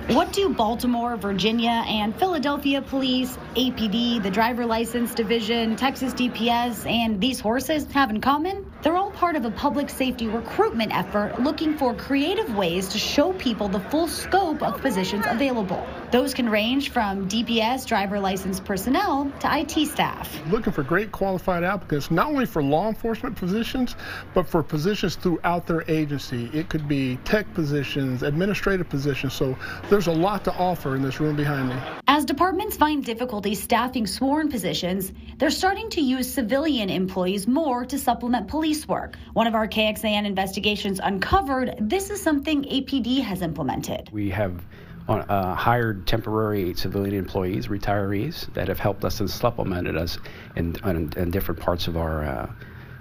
What 0.07 0.33
do 0.33 0.49
Baltimore, 0.49 1.15
Virginia, 1.15 1.81
and 1.87 2.13
Philadelphia 2.13 2.81
police, 2.81 3.37
APD, 3.55 4.21
the 4.21 4.29
driver 4.29 4.65
license 4.65 5.15
division, 5.15 5.77
Texas 5.77 6.13
DPS, 6.13 6.85
and 6.85 7.21
these 7.21 7.39
horses 7.39 7.89
have 7.93 8.09
in 8.09 8.19
common? 8.19 8.69
They're 8.81 8.97
all 8.97 9.11
part 9.11 9.37
of 9.37 9.45
a 9.45 9.51
public 9.51 9.89
safety 9.89 10.27
recruitment 10.27 10.93
effort 10.93 11.39
looking 11.41 11.77
for 11.77 11.93
creative 11.93 12.53
ways 12.53 12.89
to 12.89 12.99
show 12.99 13.31
people 13.31 13.69
the 13.69 13.79
full 13.79 14.09
scope 14.09 14.61
of 14.61 14.81
positions 14.81 15.23
available. 15.25 15.87
Those 16.11 16.33
can 16.33 16.49
range 16.49 16.91
from 16.91 17.29
DPS 17.29 17.87
driver 17.87 18.19
license 18.19 18.59
personnel 18.59 19.31
to 19.39 19.57
IT 19.57 19.87
staff. 19.87 20.37
Looking 20.47 20.73
for 20.73 20.83
great 20.83 21.13
qualified 21.13 21.63
applicants, 21.63 22.11
not 22.11 22.27
only 22.27 22.45
for 22.45 22.61
law 22.61 22.89
enforcement 22.89 23.37
positions, 23.37 23.95
but 24.33 24.47
for 24.47 24.61
positions 24.61 25.15
throughout 25.15 25.65
their 25.65 25.85
agency. 25.87 26.51
It 26.53 26.67
could 26.67 26.89
be 26.89 27.15
tech 27.23 27.51
positions, 27.53 28.21
administrative 28.21 28.89
positions. 28.89 29.33
So 29.33 29.57
there's 29.93 30.07
a 30.07 30.11
lot 30.11 30.43
to 30.43 30.51
offer 30.55 30.95
in 30.95 31.03
this 31.03 31.19
room 31.19 31.35
behind 31.35 31.69
me. 31.69 31.75
As 32.07 32.25
departments 32.25 32.75
find 32.75 33.05
difficulty 33.05 33.53
staffing 33.53 34.07
sworn 34.07 34.49
positions, 34.49 35.13
they're 35.37 35.51
starting 35.51 35.87
to 35.91 36.01
use 36.01 36.33
civilian 36.33 36.89
employees 36.89 37.45
more 37.47 37.85
to 37.85 37.99
supplement 37.99 38.47
police 38.47 38.87
work. 38.87 39.17
One 39.33 39.45
of 39.45 39.53
our 39.53 39.67
KXAN 39.67 40.25
investigations 40.25 40.99
uncovered 40.99 41.75
this 41.79 42.09
is 42.09 42.19
something 42.19 42.63
APD 42.63 43.21
has 43.21 43.43
implemented. 43.43 44.09
We 44.11 44.31
have 44.31 44.65
uh, 45.07 45.53
hired 45.53 46.07
temporary 46.07 46.73
civilian 46.73 47.13
employees, 47.13 47.67
retirees, 47.67 48.51
that 48.55 48.69
have 48.69 48.79
helped 48.79 49.05
us 49.05 49.19
and 49.19 49.29
supplemented 49.29 49.95
us 49.95 50.17
in, 50.55 50.75
in, 50.85 51.13
in 51.15 51.29
different 51.29 51.59
parts 51.59 51.87
of 51.87 51.97
our 51.97 52.23
uh, 52.23 52.51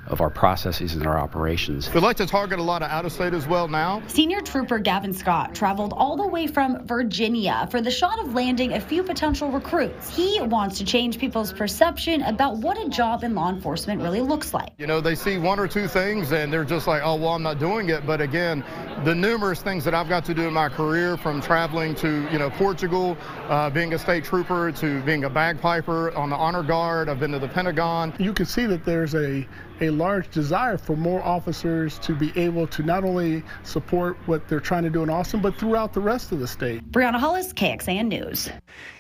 of 0.07 0.21
our 0.21 0.31
processes 0.31 0.95
and 0.95 1.07
our 1.07 1.19
operations. 1.19 1.93
We'd 1.93 2.03
like 2.03 2.17
to 2.17 2.27
target 2.27 2.59
a 2.59 2.63
lot 2.63 2.83
of 2.83 2.91
out 2.91 3.05
of 3.05 3.13
state 3.13 3.35
as 3.35 3.47
well 3.47 3.69
now. 3.69 4.03
Senior 4.09 4.41
Trooper 4.41 4.79
Gavin 4.79 5.13
Scott 5.13 5.55
traveled 5.55 5.93
all 5.97 6.17
the 6.17 6.27
way 6.27 6.47
from 6.47 6.87
Virginia 6.87 7.69
for 7.71 7.81
the 7.81 7.91
shot 7.91 8.19
of 8.19 8.35
landing 8.35 8.73
a 8.73 8.81
few 8.81 9.03
potential 9.03 9.51
recruits. 9.51 10.15
He 10.15 10.41
wants 10.41 10.79
to 10.79 10.85
change 10.85 11.19
people's 11.19 11.53
perception 11.53 12.23
about 12.23 12.59
what 12.59 12.79
a 12.79 12.89
job 12.89 13.23
in 13.25 13.35
law 13.35 13.49
enforcement 13.49 14.03
really 14.03 14.21
looks 14.21 14.53
like. 14.53 14.71
You 14.79 14.87
know, 14.87 15.01
they 15.01 15.15
see 15.15 15.39
one 15.39 15.59
or 15.59 15.69
two 15.69 15.87
things 15.87 16.33
and 16.33 16.53
they're 16.53 16.65
just 16.65 16.87
like, 16.87 17.03
oh, 17.05 17.17
well, 17.17 17.35
I'm 17.35 17.43
not 17.43 17.59
doing 17.59 17.89
it. 17.89 18.07
But 18.07 18.21
again, 18.21 18.65
the 19.05 19.15
numerous 19.15 19.63
things 19.63 19.85
that 19.85 19.95
I've 19.95 20.09
got 20.09 20.25
to 20.27 20.35
do 20.35 20.49
in 20.49 20.55
my 20.55 20.69
career 20.69 21.17
from 21.17 21.41
traveling 21.41 21.95
to, 21.97 22.29
you 22.33 22.39
know, 22.39 22.51
Portugal, 22.51 23.17
uh, 23.49 23.71
being 23.71 23.95
a 23.95 23.99
state 23.99 24.25
trooper, 24.25 24.73
to 24.73 25.01
being 25.03 25.25
a 25.25 25.31
bagpiper 25.31 26.13
on 26.17 26.31
the 26.31 26.37
honor 26.37 26.63
guard, 26.63 27.09
I've 27.09 27.21
been 27.21 27.33
to 27.33 27.39
the 27.39 27.49
Pentagon. 27.49 28.15
You 28.19 28.33
can 28.33 28.47
see 28.47 28.67
that 28.67 28.85
there's 28.85 29.15
a 29.15 29.47
a 29.83 29.91
large 29.91 30.31
desire 30.31 30.79
for 30.79 30.97
more 30.97 31.23
officers 31.23 31.99
to 31.99 32.15
be 32.15 32.33
able 32.37 32.67
to 32.69 32.83
not 32.83 33.05
only 33.05 33.43
support 33.65 34.17
what 34.27 34.49
they're 34.49 34.61
trying 34.61 34.85
to 34.85 34.91
do 34.91 35.03
in 35.03 35.11
Austin, 35.11 35.41
but 35.41 35.57
throughout 35.57 35.93
the 35.93 36.01
rest 36.01 36.31
of 36.33 36.39
the 36.39 36.47
state. 36.47 36.91
Brianna 36.93 37.19
Hollis, 37.19 37.53
KXAN 37.53 38.07
News. 38.07 38.49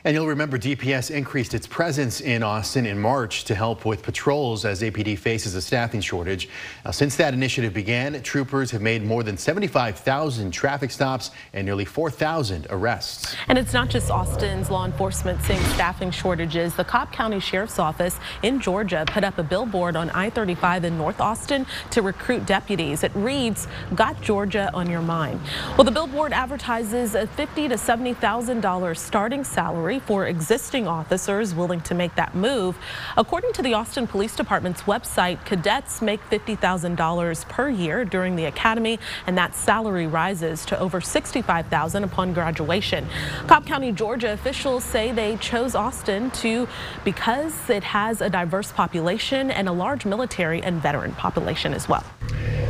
And 0.04 0.14
you'll 0.14 0.26
remember 0.26 0.58
DPS 0.58 1.10
increased 1.12 1.54
its 1.54 1.66
presence 1.66 2.20
in 2.20 2.42
Austin 2.42 2.86
in 2.86 2.98
March 2.98 3.44
to 3.44 3.54
help 3.54 3.84
with 3.84 4.02
patrols 4.02 4.64
as 4.64 4.82
APD 4.82 5.16
faces 5.16 5.54
a 5.54 5.62
staffing 5.62 6.00
shortage. 6.00 6.48
Now, 6.84 6.90
since 6.90 7.16
that 7.16 7.32
initiative 7.32 7.72
began, 7.72 8.20
troopers 8.22 8.72
have 8.72 8.82
made 8.82 9.04
more 9.04 9.22
than 9.22 9.36
75,000 9.36 10.50
traffic 10.50 10.90
stops 10.90 11.30
and 11.52 11.64
nearly 11.64 11.84
4,000 11.84 12.66
arrests. 12.70 13.36
And 13.46 13.56
it's 13.56 13.72
not 13.72 13.88
just 13.88 14.10
Austin's 14.10 14.70
law 14.70 14.84
enforcement 14.84 15.40
seeing 15.42 15.62
staffing 15.74 16.10
shortages. 16.10 16.74
The 16.74 16.84
Cobb 16.84 17.12
County 17.12 17.38
Sheriff's 17.38 17.78
Office 17.78 18.18
in 18.42 18.58
Georgia 18.60 19.04
put 19.06 19.22
up 19.22 19.38
a 19.38 19.42
billboard 19.44 19.94
on 19.94 20.10
I-35 20.10 20.71
in 20.84 20.96
North 20.96 21.20
Austin 21.20 21.66
to 21.90 22.02
recruit 22.02 22.46
deputies. 22.46 23.02
It 23.02 23.12
reads, 23.14 23.68
Got 23.94 24.20
Georgia 24.22 24.70
on 24.72 24.88
your 24.88 25.02
mind. 25.02 25.40
Well, 25.76 25.84
the 25.84 25.90
billboard 25.90 26.32
advertises 26.32 27.14
a 27.14 27.26
$50 27.26 27.68
to 27.68 27.76
$70,000 27.76 28.96
starting 28.96 29.44
salary 29.44 29.98
for 29.98 30.26
existing 30.26 30.86
officers 30.86 31.54
willing 31.54 31.80
to 31.82 31.94
make 31.94 32.14
that 32.14 32.34
move. 32.34 32.78
According 33.16 33.52
to 33.54 33.62
the 33.62 33.74
Austin 33.74 34.06
Police 34.06 34.34
Department's 34.34 34.82
website, 34.82 35.44
cadets 35.44 36.02
make 36.02 36.20
$50,000 36.30 37.48
per 37.48 37.68
year 37.68 38.04
during 38.04 38.36
the 38.36 38.46
academy, 38.46 38.98
and 39.26 39.36
that 39.36 39.54
salary 39.54 40.06
rises 40.06 40.64
to 40.66 40.78
over 40.78 41.00
$65,000 41.00 42.04
upon 42.04 42.32
graduation. 42.32 43.06
Cobb 43.46 43.66
County, 43.66 43.92
Georgia 43.92 44.32
officials 44.32 44.84
say 44.84 45.12
they 45.12 45.36
chose 45.36 45.74
Austin 45.74 46.30
to 46.30 46.68
because 47.04 47.70
it 47.70 47.84
has 47.84 48.20
a 48.20 48.30
diverse 48.30 48.72
population 48.72 49.50
and 49.50 49.68
a 49.68 49.72
large 49.72 50.04
military 50.04 50.61
and 50.62 50.80
veteran 50.80 51.12
population 51.12 51.74
as 51.74 51.88
well. 51.88 52.04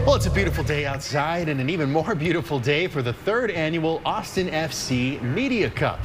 Well, 0.06 0.16
it's 0.16 0.26
a 0.26 0.30
beautiful 0.30 0.64
day 0.64 0.84
outside 0.84 1.48
and 1.48 1.60
an 1.60 1.70
even 1.70 1.90
more 1.90 2.14
beautiful 2.14 2.58
day 2.58 2.88
for 2.88 3.02
the 3.02 3.12
third 3.12 3.50
annual 3.50 4.02
Austin 4.04 4.48
FC 4.48 5.22
Media 5.22 5.70
Cup. 5.70 6.00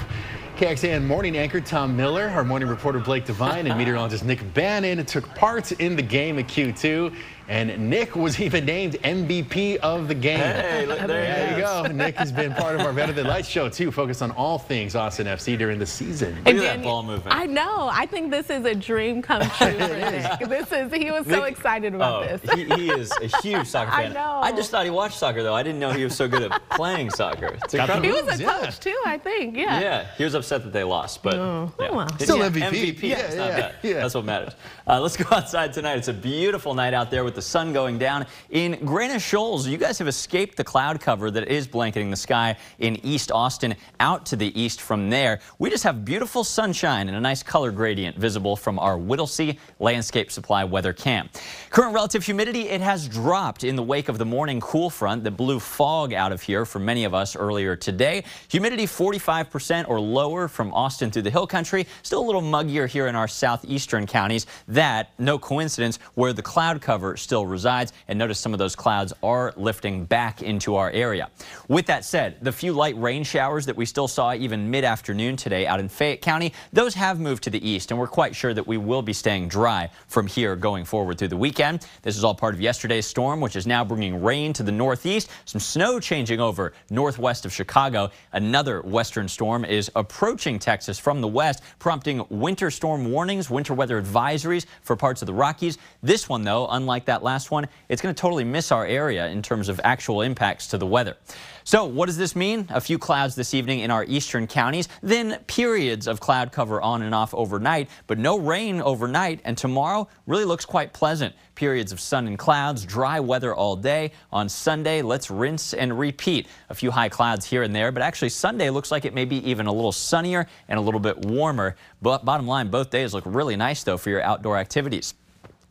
KXAN 0.57 1.05
morning 1.05 1.37
anchor 1.37 1.61
Tom 1.61 1.95
Miller, 1.95 2.29
our 2.29 2.43
morning 2.43 2.67
reporter 2.67 2.99
Blake 2.99 3.25
Devine, 3.25 3.67
and 3.67 3.77
meteorologist 3.77 4.25
Nick 4.25 4.53
Bannon 4.53 5.05
took 5.05 5.27
part 5.35 5.71
in 5.73 5.95
the 5.95 6.01
game 6.01 6.39
at 6.39 6.47
Q2. 6.47 7.15
And 7.49 7.89
Nick 7.89 8.15
was 8.15 8.41
even 8.41 8.65
named 8.65 8.93
MVP 9.03 9.77
of 9.77 10.09
the 10.09 10.15
game. 10.15 10.37
Hey, 10.39 10.85
look, 10.85 10.99
there, 10.99 11.07
there 11.07 11.51
you 11.57 11.63
go. 11.63 11.83
Nick 11.83 12.15
has 12.17 12.29
been 12.31 12.53
part 12.53 12.75
of 12.75 12.81
our 12.81 12.91
Better 12.91 13.13
Than 13.13 13.25
Lights 13.25 13.47
show, 13.47 13.69
too, 13.69 13.89
focused 13.89 14.21
on 14.21 14.31
all 14.31 14.57
things 14.59 14.95
Austin 14.95 15.27
FC 15.27 15.57
during 15.57 15.79
the 15.79 15.85
season. 15.85 16.35
Look 16.45 16.55
at 16.55 16.57
that 16.57 16.83
ball 16.83 17.03
movement. 17.03 17.33
I 17.33 17.45
know. 17.45 17.89
I 17.91 18.05
think 18.05 18.31
this 18.31 18.49
is 18.49 18.65
a 18.65 18.75
dream 18.75 19.21
come 19.21 19.41
true 19.57 19.71
for 19.71 19.87
Nick. 19.87 20.39
This 20.49 20.71
is, 20.73 20.91
he 20.93 21.09
was 21.09 21.25
so 21.25 21.43
excited 21.43 21.95
about 21.95 22.23
oh, 22.23 22.37
this. 22.37 22.51
he, 22.53 22.65
he 22.65 22.89
is 22.89 23.11
a 23.21 23.27
huge 23.41 23.65
soccer 23.67 23.91
fan. 23.91 23.99
I 23.99 24.03
fan. 24.03 24.13
know. 24.13 24.39
I 24.43 24.51
just 24.51 24.69
thought 24.69 24.83
he 24.83 24.91
watched 24.91 25.17
soccer, 25.17 25.41
though. 25.41 25.55
I 25.55 25.63
didn't 25.63 25.79
know 25.79 25.91
he 25.91 26.03
was 26.03 26.15
so 26.17 26.27
good 26.27 26.51
at 26.51 26.69
playing 26.71 27.11
soccer. 27.11 27.57
It's 27.63 27.73
Got 27.73 27.87
the 27.87 27.93
incredible. 27.95 28.03
He 28.17 28.21
was 28.23 28.39
a 28.39 28.43
Yeah. 28.43 28.59
coach, 28.59 28.79
too, 28.81 29.01
I 29.05 29.17
think. 29.17 29.55
Yeah. 29.55 29.79
Yeah, 29.79 30.07
he 30.17 30.25
was 30.25 30.33
upset 30.33 30.63
that 30.63 30.73
they 30.73 30.83
lost, 30.83 31.23
but 31.23 31.35
Oh, 31.35 31.71
yeah. 31.79 31.87
oh 31.91 31.95
well. 31.95 32.09
Still 32.19 32.39
Yeah, 32.39 32.49
MVP. 32.49 32.97
MVP. 32.97 33.01
Yeah, 33.03 33.17
it's 33.19 33.35
not 33.35 33.47
yeah, 33.51 33.57
bad. 33.57 33.75
yeah. 33.83 33.93
That's 33.93 34.15
what 34.15 34.25
matters. 34.25 34.53
Uh, 34.85 34.99
let's 34.99 35.15
go 35.15 35.33
outside 35.33 35.71
tonight. 35.71 35.97
It's 35.97 36.09
a 36.09 36.13
beautiful 36.13 36.73
night 36.73 36.93
out 36.93 37.09
there 37.09 37.23
with 37.23 37.36
the 37.37 37.41
sun 37.43 37.71
going 37.71 37.99
down 37.99 38.25
in 38.49 38.83
Granite 38.83 39.19
Shoals. 39.19 39.67
You 39.67 39.77
guys 39.77 39.99
have 39.99 40.07
escaped 40.07 40.57
the 40.57 40.63
cloud 40.63 40.99
cover 40.99 41.29
that 41.29 41.47
is 41.47 41.67
blanketing 41.67 42.09
the 42.09 42.17
sky 42.17 42.57
in 42.79 42.95
East 43.05 43.31
Austin. 43.31 43.75
Out 43.99 44.25
to 44.25 44.35
the 44.35 44.59
east 44.59 44.81
from 44.81 45.11
there, 45.11 45.39
we 45.59 45.69
just 45.69 45.83
have 45.83 46.03
beautiful 46.03 46.43
sunshine 46.43 47.07
and 47.07 47.15
a 47.15 47.19
nice 47.19 47.43
color 47.43 47.69
gradient 47.69 48.17
visible 48.17 48.55
from 48.55 48.79
our 48.79 48.97
Whittlesey 48.97 49.59
Landscape 49.79 50.31
Supply 50.31 50.63
weather 50.63 50.93
cam. 50.93 51.29
Current 51.69 51.93
relative 51.93 52.25
humidity 52.25 52.69
it 52.69 52.81
has 52.81 53.07
dropped 53.07 53.63
in 53.63 53.75
the 53.75 53.83
wake 53.83 54.09
of 54.09 54.17
the 54.17 54.25
morning 54.25 54.59
cool 54.59 54.89
front 54.89 55.23
that 55.23 55.37
blew 55.37 55.59
fog 55.59 56.13
out 56.13 56.31
of 56.31 56.41
here 56.41 56.65
for 56.65 56.79
many 56.79 57.03
of 57.03 57.13
us 57.13 57.35
earlier 57.35 57.75
today. 57.75 58.23
Humidity 58.47 58.87
45% 58.87 59.87
or 59.87 59.99
lower 59.99 60.47
from 60.47 60.73
Austin 60.73 61.11
through 61.11 61.21
the 61.21 61.29
hill 61.29 61.45
country. 61.45 61.85
Still 62.01 62.21
a 62.21 62.25
little 62.25 62.41
muggier 62.41 62.87
here 62.87 63.05
in 63.05 63.15
our 63.15 63.27
southeastern 63.27 64.07
counties. 64.07 64.47
That, 64.67 65.11
no 65.19 65.37
coincidence, 65.37 65.99
where 66.15 66.33
the 66.33 66.41
cloud 66.41 66.81
cover 66.81 67.15
still 67.27 67.45
resides. 67.45 67.91
And 68.07 68.17
notice 68.17 68.39
some 68.39 68.53
of 68.53 68.59
those 68.59 68.73
clouds 68.73 69.11
are 69.21 69.53
lifting 69.57 70.05
back 70.05 70.41
into 70.41 70.77
our 70.77 70.89
area. 70.91 71.29
With 71.67 71.85
that 71.87 72.05
said, 72.05 72.37
the 72.41 72.53
few 72.53 72.71
light 72.71 72.97
rain 72.97 73.25
showers 73.25 73.65
that 73.65 73.75
we 73.75 73.85
still 73.85 74.07
saw 74.07 74.33
even 74.33 74.71
mid-afternoon 74.71 75.35
today 75.35 75.67
out 75.67 75.81
in 75.81 75.89
Fayette 75.89 76.21
County, 76.21 76.53
those 76.71 76.93
have 76.93 77.19
moved 77.19 77.43
to 77.43 77.49
the 77.49 77.69
east, 77.69 77.91
and 77.91 77.99
we're 77.99 78.07
quite 78.07 78.33
sure 78.33 78.53
that 78.53 78.65
we 78.65 78.77
will 78.77 79.01
be 79.01 79.11
staying 79.11 79.49
dry 79.49 79.89
from 80.07 80.25
here 80.25 80.55
going 80.55 80.85
forward 80.85 81.17
through 81.17 81.27
the 81.27 81.35
weekend. 81.35 81.85
This 82.01 82.15
is 82.15 82.23
all 82.23 82.33
part 82.33 82.53
of 82.53 82.61
yesterday's 82.61 83.05
storm, 83.05 83.41
which 83.41 83.57
is 83.57 83.67
now 83.67 83.83
bringing 83.83 84.23
rain 84.23 84.53
to 84.53 84.63
the 84.63 84.71
northeast, 84.71 85.29
some 85.43 85.59
snow 85.59 85.99
changing 85.99 86.39
over 86.39 86.71
northwest 86.89 87.45
of 87.45 87.51
Chicago. 87.51 88.09
Another 88.31 88.81
western 88.81 89.27
storm 89.27 89.65
is 89.65 89.91
approaching 89.95 90.59
Texas 90.59 90.97
from 90.97 91.19
the 91.19 91.27
west, 91.27 91.61
prompting 91.79 92.25
winter 92.29 92.71
storm 92.71 93.11
warnings, 93.11 93.49
winter 93.49 93.73
weather 93.73 94.01
advisories 94.01 94.65
for 94.81 94.95
parts 94.95 95.21
of 95.21 95.25
the 95.25 95.33
Rockies. 95.33 95.77
This 96.01 96.29
one, 96.29 96.43
though, 96.43 96.67
unlike 96.69 97.05
that 97.05 97.16
last 97.23 97.51
one, 97.51 97.67
it's 97.89 98.01
going 98.01 98.13
to 98.13 98.19
totally 98.19 98.43
miss 98.43 98.71
our 98.71 98.85
area 98.85 99.27
in 99.27 99.41
terms 99.41 99.69
of 99.69 99.79
actual 99.83 100.21
impacts 100.21 100.67
to 100.67 100.77
the 100.77 100.85
weather. 100.85 101.17
So 101.63 101.83
what 101.83 102.05
does 102.05 102.15
this 102.15 102.33
mean? 102.33 102.65
A 102.69 102.79
few 102.79 102.97
clouds 102.97 103.35
this 103.35 103.53
evening 103.53 103.81
in 103.81 103.91
our 103.91 104.05
eastern 104.05 104.47
counties, 104.47 104.87
then 105.01 105.37
periods 105.47 106.07
of 106.07 106.21
cloud 106.21 106.53
cover 106.53 106.81
on 106.81 107.01
and 107.01 107.13
off 107.13 107.33
overnight, 107.33 107.89
but 108.07 108.17
no 108.17 108.39
rain 108.39 108.79
overnight. 108.79 109.41
And 109.43 109.57
tomorrow 109.57 110.07
really 110.27 110.45
looks 110.45 110.63
quite 110.63 110.93
pleasant. 110.93 111.35
Periods 111.55 111.91
of 111.91 111.99
sun 111.99 112.25
and 112.27 112.39
clouds, 112.39 112.85
dry 112.85 113.19
weather 113.19 113.53
all 113.53 113.75
day. 113.75 114.13
On 114.31 114.47
Sunday, 114.47 115.01
let's 115.01 115.29
rinse 115.29 115.73
and 115.73 115.99
repeat. 115.99 116.47
A 116.69 116.73
few 116.73 116.89
high 116.89 117.09
clouds 117.09 117.45
here 117.45 117.63
and 117.63 117.75
there, 117.75 117.91
but 117.91 118.01
actually 118.01 118.29
Sunday 118.29 118.69
looks 118.69 118.89
like 118.89 119.03
it 119.03 119.13
may 119.13 119.25
be 119.25 119.45
even 119.49 119.65
a 119.67 119.73
little 119.73 119.91
sunnier 119.91 120.47
and 120.69 120.79
a 120.79 120.81
little 120.81 121.01
bit 121.01 121.25
warmer. 121.25 121.75
But 122.01 122.23
bottom 122.23 122.47
line, 122.47 122.69
both 122.69 122.91
days 122.91 123.13
look 123.13 123.25
really 123.25 123.57
nice 123.57 123.83
though 123.83 123.97
for 123.97 124.09
your 124.09 124.21
outdoor 124.21 124.57
activities. 124.57 125.15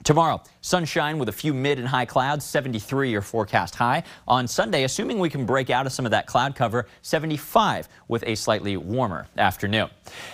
Tomorrow, 0.07 0.41
sunshine 0.67 1.17
with 1.17 1.29
a 1.29 1.33
few 1.33 1.55
mid 1.55 1.79
and 1.79 1.87
high 1.87 2.05
clouds, 2.05 2.45
73 2.45 3.11
your 3.11 3.23
forecast 3.23 3.77
high. 3.77 4.03
On 4.27 4.49
Sunday, 4.49 4.83
assuming 4.83 5.21
we 5.21 5.31
can 5.31 5.47
break 5.47 5.71
out 5.71 5.87
of 5.87 5.93
some 5.93 6.05
of 6.05 6.11
that 6.11 6.27
cloud 6.27 6.57
cover, 6.57 6.87
75 7.03 7.89
with 8.09 8.25
a 8.27 8.35
slightly 8.35 8.77
warmer 8.77 9.29
afternoon. 9.39 9.89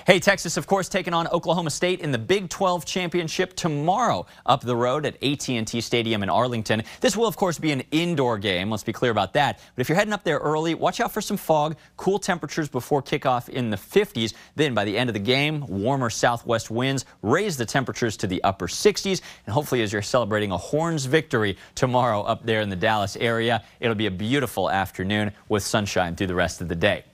Hey, 0.07 0.19
Texas, 0.19 0.57
of 0.57 0.67
course, 0.67 0.89
taking 0.89 1.13
on 1.13 1.29
Oklahoma 1.29 1.69
State 1.69 2.01
in 2.01 2.13
the 2.13 2.19
Big 2.19 2.49
12 2.49 2.87
championship 2.87 3.55
tomorrow 3.55 4.25
up 4.47 4.63
the 4.63 4.75
road 4.75 5.05
at 5.05 5.23
AT&T 5.23 5.81
Stadium 5.83 6.23
in 6.23 6.31
Arlington. 6.31 6.83
This 7.01 7.15
will, 7.15 7.27
of 7.27 7.37
course, 7.37 7.59
be 7.59 7.71
an 7.71 7.83
indoor 7.91 8.39
game. 8.39 8.71
Let's 8.71 8.85
be 8.85 8.93
clear 8.93 9.11
about 9.11 9.35
that. 9.35 9.61
But 9.75 9.83
if 9.83 9.89
you're 9.89 9.97
heading 9.97 10.15
up 10.15 10.25
there 10.25 10.39
early, 10.39 10.75
watch 10.75 11.01
out 11.01 11.13
for 11.13 11.21
some 11.21 11.37
fog, 11.37 11.77
cool 11.99 12.19
temperatures 12.19 12.71
before 12.71 13.03
kickoff 13.03 13.51
in 13.51 13.69
the 13.69 13.77
50s. 13.77 14.33
Then 14.55 14.73
by 14.73 14.87
the 14.87 14.97
end 14.97 15.11
of 15.11 15.15
the 15.15 15.21
game, 15.21 15.67
warmer 15.67 16.09
southwest 16.09 16.71
winds 16.71 17.05
raise 17.21 17.59
the 17.59 17.67
temperatures 17.67 18.17
to 18.19 18.27
the 18.27 18.43
upper 18.45 18.67
60s 18.67 19.21
and 19.47 19.53
hopefully 19.53 19.83
as 19.83 19.93
you're 19.93 20.01
celebrating 20.01 20.22
a 20.51 20.59
Horns 20.59 21.05
victory 21.07 21.57
tomorrow 21.77 22.23
up 22.23 22.45
there 22.45 22.61
in 22.61 22.69
the 22.69 22.77
Dallas 22.77 23.17
area, 23.17 23.63
it'll 23.79 23.95
be 23.95 24.07
a 24.07 24.11
beautiful 24.11 24.69
afternoon 24.69 25.31
with 25.49 25.63
sunshine 25.63 26.17
through 26.17 26.27
the 26.27 26.35
rest 26.35 26.61
of 26.61 26.69
the 26.69 26.75
day. 26.75 27.05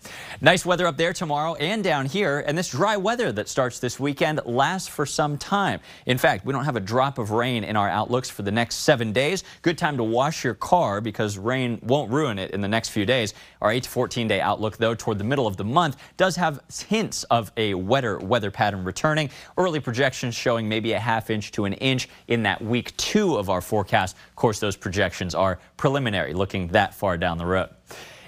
Nice 0.40 0.64
weather 0.64 0.86
up 0.86 0.96
there 0.96 1.12
tomorrow 1.12 1.54
and 1.56 1.84
down 1.84 2.06
here, 2.06 2.40
and 2.46 2.56
this 2.56 2.70
dry 2.70 2.96
weather 2.96 3.30
that 3.32 3.48
starts 3.48 3.78
this 3.78 4.00
weekend 4.00 4.40
lasts 4.46 4.88
for 4.88 5.04
some 5.04 5.36
time. 5.36 5.80
In 6.06 6.16
fact, 6.16 6.46
we 6.46 6.52
don't 6.54 6.64
have 6.64 6.76
a 6.76 6.80
drop 6.80 7.18
of 7.18 7.30
rain 7.30 7.64
in 7.64 7.76
our 7.76 7.88
outlooks 7.90 8.30
for 8.30 8.42
the 8.42 8.50
next 8.50 8.76
seven 8.76 9.12
days. 9.12 9.44
Good 9.60 9.76
time 9.76 9.98
to 9.98 10.04
wash 10.04 10.42
your 10.42 10.54
car 10.54 11.02
because 11.02 11.36
rain 11.36 11.78
won't 11.82 12.10
ruin 12.10 12.38
it 12.38 12.52
in 12.52 12.62
the 12.62 12.68
next 12.68 12.88
few 12.90 13.04
days. 13.04 13.34
Our 13.60 13.72
8 13.72 13.82
to 13.82 13.90
14 13.90 14.28
day 14.28 14.40
outlook, 14.40 14.78
though, 14.78 14.94
toward 14.94 15.18
the 15.18 15.24
middle 15.24 15.46
of 15.46 15.56
the 15.56 15.64
month 15.64 15.96
does 16.16 16.36
have 16.36 16.60
hints 16.88 17.24
of 17.24 17.52
a 17.56 17.74
wetter 17.74 18.18
weather 18.18 18.50
pattern 18.50 18.84
returning. 18.84 19.28
Early 19.56 19.80
projections 19.80 20.34
showing 20.34 20.68
maybe 20.68 20.92
a 20.92 21.00
half 21.00 21.28
inch 21.28 21.50
to 21.52 21.66
an 21.66 21.74
inch 21.74 22.08
in 22.28 22.38
in 22.38 22.44
that 22.44 22.62
week 22.62 22.96
two 22.98 23.36
of 23.36 23.48
our 23.48 23.62
forecast. 23.62 24.16
Of 24.28 24.36
course, 24.36 24.60
those 24.60 24.76
projections 24.76 25.34
are 25.34 25.58
preliminary, 25.78 26.34
looking 26.34 26.68
that 26.68 26.92
far 26.92 27.16
down 27.16 27.38
the 27.38 27.46
road. 27.46 27.70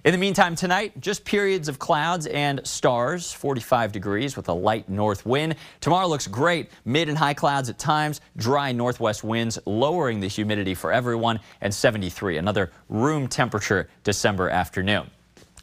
In 0.02 0.12
the 0.12 0.18
meantime, 0.18 0.54
tonight, 0.54 0.98
just 0.98 1.26
periods 1.26 1.68
of 1.68 1.78
clouds 1.78 2.26
and 2.26 2.66
stars, 2.66 3.34
45 3.34 3.92
degrees 3.92 4.34
with 4.34 4.48
a 4.48 4.52
light 4.52 4.88
north 4.88 5.26
wind. 5.26 5.56
Tomorrow 5.82 6.06
looks 6.06 6.26
great, 6.26 6.70
mid 6.86 7.10
and 7.10 7.18
high 7.18 7.34
clouds 7.34 7.68
at 7.68 7.78
times, 7.78 8.22
dry 8.38 8.72
northwest 8.72 9.22
winds, 9.22 9.58
lowering 9.66 10.20
the 10.20 10.26
humidity 10.26 10.74
for 10.74 10.90
everyone, 10.90 11.38
and 11.60 11.74
73, 11.74 12.38
another 12.38 12.70
room 12.88 13.28
temperature 13.28 13.90
December 14.02 14.48
afternoon. 14.48 15.10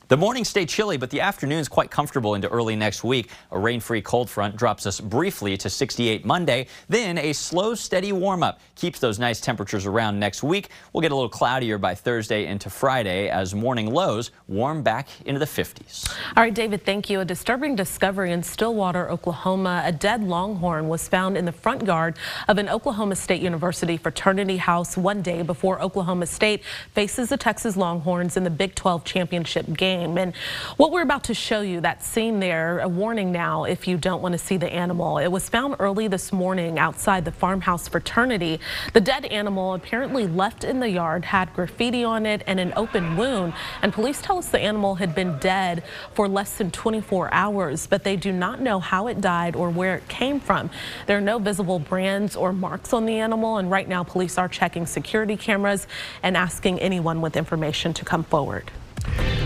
The 0.10 0.16
mornings 0.16 0.48
stay 0.48 0.66
chilly, 0.66 0.96
but 0.96 1.10
the 1.10 1.20
afternoons 1.20 1.68
quite 1.68 1.92
comfortable 1.92 2.36
into 2.36 2.48
early 2.48 2.78
next 2.78 3.04
week. 3.04 3.30
A 3.52 3.60
rain-free 3.60 4.04
cold 4.04 4.30
front 4.30 4.56
drops 4.56 4.86
us 4.86 5.02
briefly 5.02 5.58
to 5.58 5.70
68 5.70 6.24
Monday. 6.24 6.68
Then 6.88 7.18
a 7.18 7.34
slow, 7.34 7.76
steady 7.76 8.14
warm-up 8.14 8.62
keeps 8.76 9.00
those 9.00 9.20
nice 9.20 9.42
temperatures 9.42 9.86
around 9.86 10.18
next 10.18 10.44
week. 10.44 10.70
We'll 10.94 11.02
get 11.02 11.12
a 11.12 11.16
little 11.16 11.28
cloudier 11.28 11.78
by 11.78 11.94
Thursday 11.94 12.46
into 12.46 12.70
Friday 12.70 13.28
as 13.28 13.54
morning 13.54 13.94
lows 13.94 14.32
warm 14.48 14.82
back 14.82 15.10
into 15.26 15.40
the 15.40 15.46
50s. 15.46 16.10
All 16.38 16.44
right, 16.44 16.54
David, 16.54 16.86
thank 16.86 17.10
you. 17.10 17.20
A 17.20 17.26
disturbing 17.26 17.76
discovery 17.76 18.32
in 18.32 18.42
Stillwater, 18.44 19.10
Oklahoma. 19.12 19.82
A 19.84 19.92
dead 19.92 20.24
longhorn 20.24 20.88
was 20.88 21.06
found 21.10 21.36
in 21.36 21.44
the 21.44 21.52
front 21.52 21.86
yard 21.86 22.16
of 22.48 22.58
an 22.58 22.70
Oklahoma 22.70 23.18
State 23.18 23.42
University 23.42 23.98
fraternity 23.98 24.56
house 24.56 24.96
one 24.96 25.22
day 25.22 25.42
before 25.42 25.82
Oklahoma 25.82 26.28
State 26.28 26.64
faces 26.94 27.28
the 27.28 27.38
Texas 27.38 27.76
Longhorns 27.76 28.38
in 28.38 28.46
the 28.46 28.50
Big 28.50 28.74
12 28.74 29.04
championship 29.04 29.66
game 29.74 29.97
game. 29.98 30.18
And 30.18 30.36
what 30.78 30.92
we're 30.92 31.02
about 31.02 31.24
to 31.26 31.34
show 31.34 31.62
you, 31.62 31.82
that 31.82 32.04
scene 32.04 32.40
there, 32.40 32.80
a 32.80 32.88
warning 32.88 33.32
now 33.32 33.64
if 33.64 33.88
you 33.88 33.98
don't 33.98 34.22
want 34.22 34.34
to 34.34 34.38
see 34.38 34.58
the 34.58 34.72
animal. 34.72 35.18
It 35.18 35.28
was 35.28 35.50
found 35.50 35.76
early 35.80 36.08
this 36.08 36.32
morning 36.32 36.80
outside 36.80 37.26
the 37.26 37.32
farmhouse 37.32 37.88
fraternity. 37.88 38.60
The 38.94 39.02
dead 39.02 39.26
animal 39.26 39.74
apparently 39.74 40.28
left 40.28 40.64
in 40.64 40.80
the 40.80 40.90
yard 40.90 41.26
had 41.26 41.54
graffiti 41.54 42.04
on 42.04 42.26
it 42.26 42.44
and 42.48 42.60
an 42.60 42.74
open 42.76 43.18
wound. 43.18 43.54
And 43.82 43.94
police 43.94 44.22
tell 44.22 44.38
us 44.38 44.50
the 44.50 44.60
animal 44.60 44.96
had 44.96 45.16
been 45.16 45.38
dead 45.40 45.84
for 46.14 46.28
less 46.28 46.58
than 46.58 46.72
24 46.72 47.34
hours, 47.34 47.88
but 47.88 48.04
they 48.04 48.16
do 48.16 48.32
not 48.32 48.62
know 48.62 48.80
how 48.80 49.08
it 49.08 49.22
died 49.22 49.56
or 49.56 49.70
where 49.70 49.96
it 49.96 50.08
came 50.08 50.40
from. 50.40 50.70
There 51.08 51.18
are 51.18 51.22
no 51.22 51.40
visible 51.40 51.80
brands 51.80 52.36
or 52.36 52.54
marks 52.54 52.94
on 52.94 53.06
the 53.06 53.20
animal. 53.20 53.58
And 53.58 53.72
right 53.72 53.88
now, 53.88 54.04
police 54.04 54.38
are 54.38 54.48
checking 54.48 54.86
security 54.86 55.38
cameras 55.38 55.88
and 56.24 56.38
asking 56.38 56.80
anyone 56.80 57.22
with 57.22 57.36
information 57.36 57.94
to 57.94 58.06
come 58.06 58.24
forward. 58.24 58.72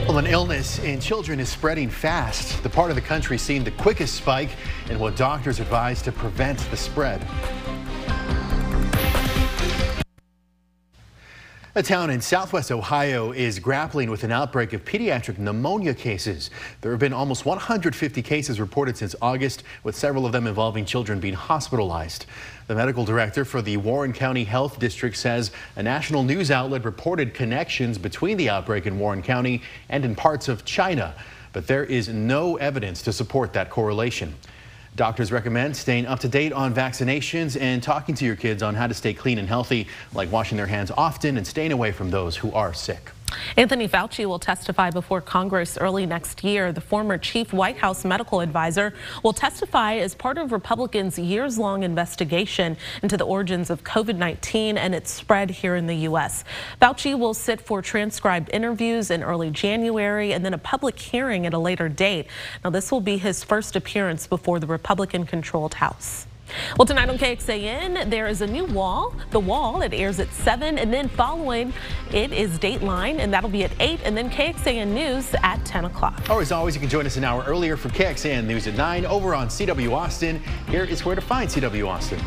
Well, 0.08 0.18
an 0.18 0.28
illness 0.28 0.80
in 0.80 1.00
children 1.00 1.40
is 1.40 1.50
spreading 1.50 1.90
fast. 1.90 2.62
The 2.64 2.70
part 2.70 2.90
of 2.90 2.96
the 2.96 3.02
country 3.02 3.38
seeing 3.38 3.64
the 3.64 3.72
quickest 3.72 4.16
spike 4.16 4.50
and 4.90 5.00
what 5.00 5.16
doctors 5.16 5.60
advise 5.60 6.02
to 6.02 6.12
prevent 6.12 6.60
the 6.72 6.78
spread. 6.78 7.26
A 11.74 11.82
town 11.82 12.10
in 12.10 12.20
southwest 12.20 12.70
Ohio 12.70 13.32
is 13.32 13.58
grappling 13.58 14.12
with 14.12 14.26
an 14.26 14.32
outbreak 14.34 14.74
of 14.74 14.84
pediatric 14.84 15.38
pneumonia 15.38 15.94
cases. 15.94 16.50
There 16.82 16.92
have 16.92 17.00
been 17.00 17.14
almost 17.14 17.46
150 17.46 18.22
cases 18.22 18.60
reported 18.60 18.98
since 18.98 19.16
August, 19.22 19.64
with 19.82 19.96
several 19.96 20.26
of 20.26 20.34
them 20.34 20.48
involving 20.48 20.84
children 20.84 21.22
being 21.22 21.34
hospitalized. 21.34 22.26
The 22.68 22.76
medical 22.76 23.06
director 23.06 23.46
for 23.46 23.62
the 23.62 23.78
Warren 23.78 24.12
County 24.12 24.44
Health 24.44 24.80
District 24.80 25.16
says 25.16 25.52
a 25.78 25.82
national 25.82 26.24
news 26.24 26.52
outlet 26.52 26.84
reported 26.84 27.34
connections 27.34 27.98
between 27.98 28.36
the 28.36 28.50
outbreak 28.50 28.86
in 28.86 29.00
Warren 29.00 29.22
County 29.22 29.62
and 29.88 30.04
in 30.04 30.14
parts 30.14 30.50
of 30.50 30.66
China, 30.66 31.14
but 31.54 31.68
there 31.68 31.86
is 31.86 32.10
no 32.10 32.58
evidence 32.58 33.02
to 33.04 33.14
support 33.14 33.54
that 33.54 33.70
correlation. 33.70 34.36
Doctors 34.96 35.32
recommend 35.32 35.78
staying 35.78 36.06
up 36.06 36.20
to 36.20 36.28
date 36.28 36.52
on 36.52 36.74
vaccinations 36.74 37.60
and 37.60 37.82
talking 37.82 38.14
to 38.16 38.26
your 38.26 38.36
kids 38.36 38.62
on 38.62 38.76
how 38.76 38.88
to 38.88 38.94
stay 38.94 39.14
clean 39.14 39.38
and 39.38 39.48
healthy, 39.48 39.88
like 40.14 40.30
washing 40.32 40.58
their 40.58 40.68
hands 40.68 40.92
often 40.92 41.38
and 41.38 41.48
staying 41.48 41.72
away 41.72 41.94
from 41.94 42.12
those 42.12 42.36
who 42.36 42.52
are 42.52 42.74
sick. 42.74 43.12
Anthony 43.58 43.88
Fauci 43.88 44.26
will 44.26 44.40
testify 44.40 44.90
before 44.90 45.22
Congress 45.22 45.78
early 45.78 46.06
next 46.06 46.44
year. 46.44 46.72
The 46.72 46.82
former 46.82 47.18
chief 47.18 47.54
White 47.54 47.78
House 47.78 48.06
medical 48.06 48.42
advisor 48.42 48.94
will 49.24 49.34
testify 49.34 49.96
as 49.96 50.16
part 50.16 50.38
of 50.38 50.52
Republicans' 50.52 51.20
years-long 51.20 51.84
investigation 51.84 52.78
into 53.04 53.18
the 53.18 53.26
origins 53.26 53.70
of 53.70 53.84
COVID-19 53.84 54.78
and 54.78 54.96
its 54.96 55.12
spread 55.12 55.50
here 55.50 55.76
in 55.76 55.88
the 55.88 55.96
U.S. 55.98 56.44
Fauci 56.82 57.18
will 57.18 57.34
sit 57.34 57.62
for 57.62 57.82
transcribed 57.82 58.50
interviews 58.54 59.12
in 59.12 59.24
early 59.24 59.52
January 59.52 60.34
and 60.34 60.46
then 60.46 60.54
a 60.54 60.58
public 60.58 61.00
hearing 61.00 61.46
at 61.46 61.54
a 61.54 61.60
later 61.60 61.90
date. 61.90 62.28
Now, 62.64 62.70
this 62.70 62.92
will 62.92 63.02
be 63.02 63.18
his 63.18 63.44
first 63.44 63.76
appearance 63.76 64.28
before 64.28 64.60
the 64.60 64.68
Republican-controlled 64.68 65.76
House. 65.76 66.28
Well, 66.78 66.86
tonight 66.86 67.10
on 67.10 67.18
KXAN, 67.18 68.10
there 68.10 68.28
is 68.28 68.42
a 68.42 68.48
new 68.48 68.66
wall. 68.66 69.14
The 69.32 69.40
wall, 69.40 69.82
it 69.82 69.94
airs 69.94 70.20
at 70.20 70.32
7, 70.32 70.78
and 70.78 70.94
then 70.94 71.10
following 71.10 71.74
it 72.12 72.32
is 72.32 72.58
Dateline, 72.60 73.20
and 73.20 73.34
that'll 73.34 73.50
be 73.50 73.64
at 73.64 73.72
8, 73.80 74.02
and 74.04 74.18
then 74.18 74.30
KXAN 74.30 74.88
News 74.90 75.34
at 75.44 75.64
10 75.66 75.86
o'clock. 75.86 76.22
Or 76.30 76.42
as 76.42 76.52
always, 76.52 76.76
you 76.76 76.82
can 76.82 76.90
join 76.90 77.06
us 77.06 77.18
an 77.18 77.24
hour 77.24 77.44
earlier 77.46 77.78
for 77.78 77.90
KXAN 77.90 78.46
News 78.46 78.68
at 78.68 78.76
9 78.76 79.06
over 79.06 79.36
on 79.36 79.48
CW 79.48 79.94
Austin. 79.94 80.42
Here 80.68 80.84
is 80.84 81.06
where 81.06 81.16
to 81.16 81.22
find 81.22 81.50
CW 81.50 81.88
Austin. 81.88 82.20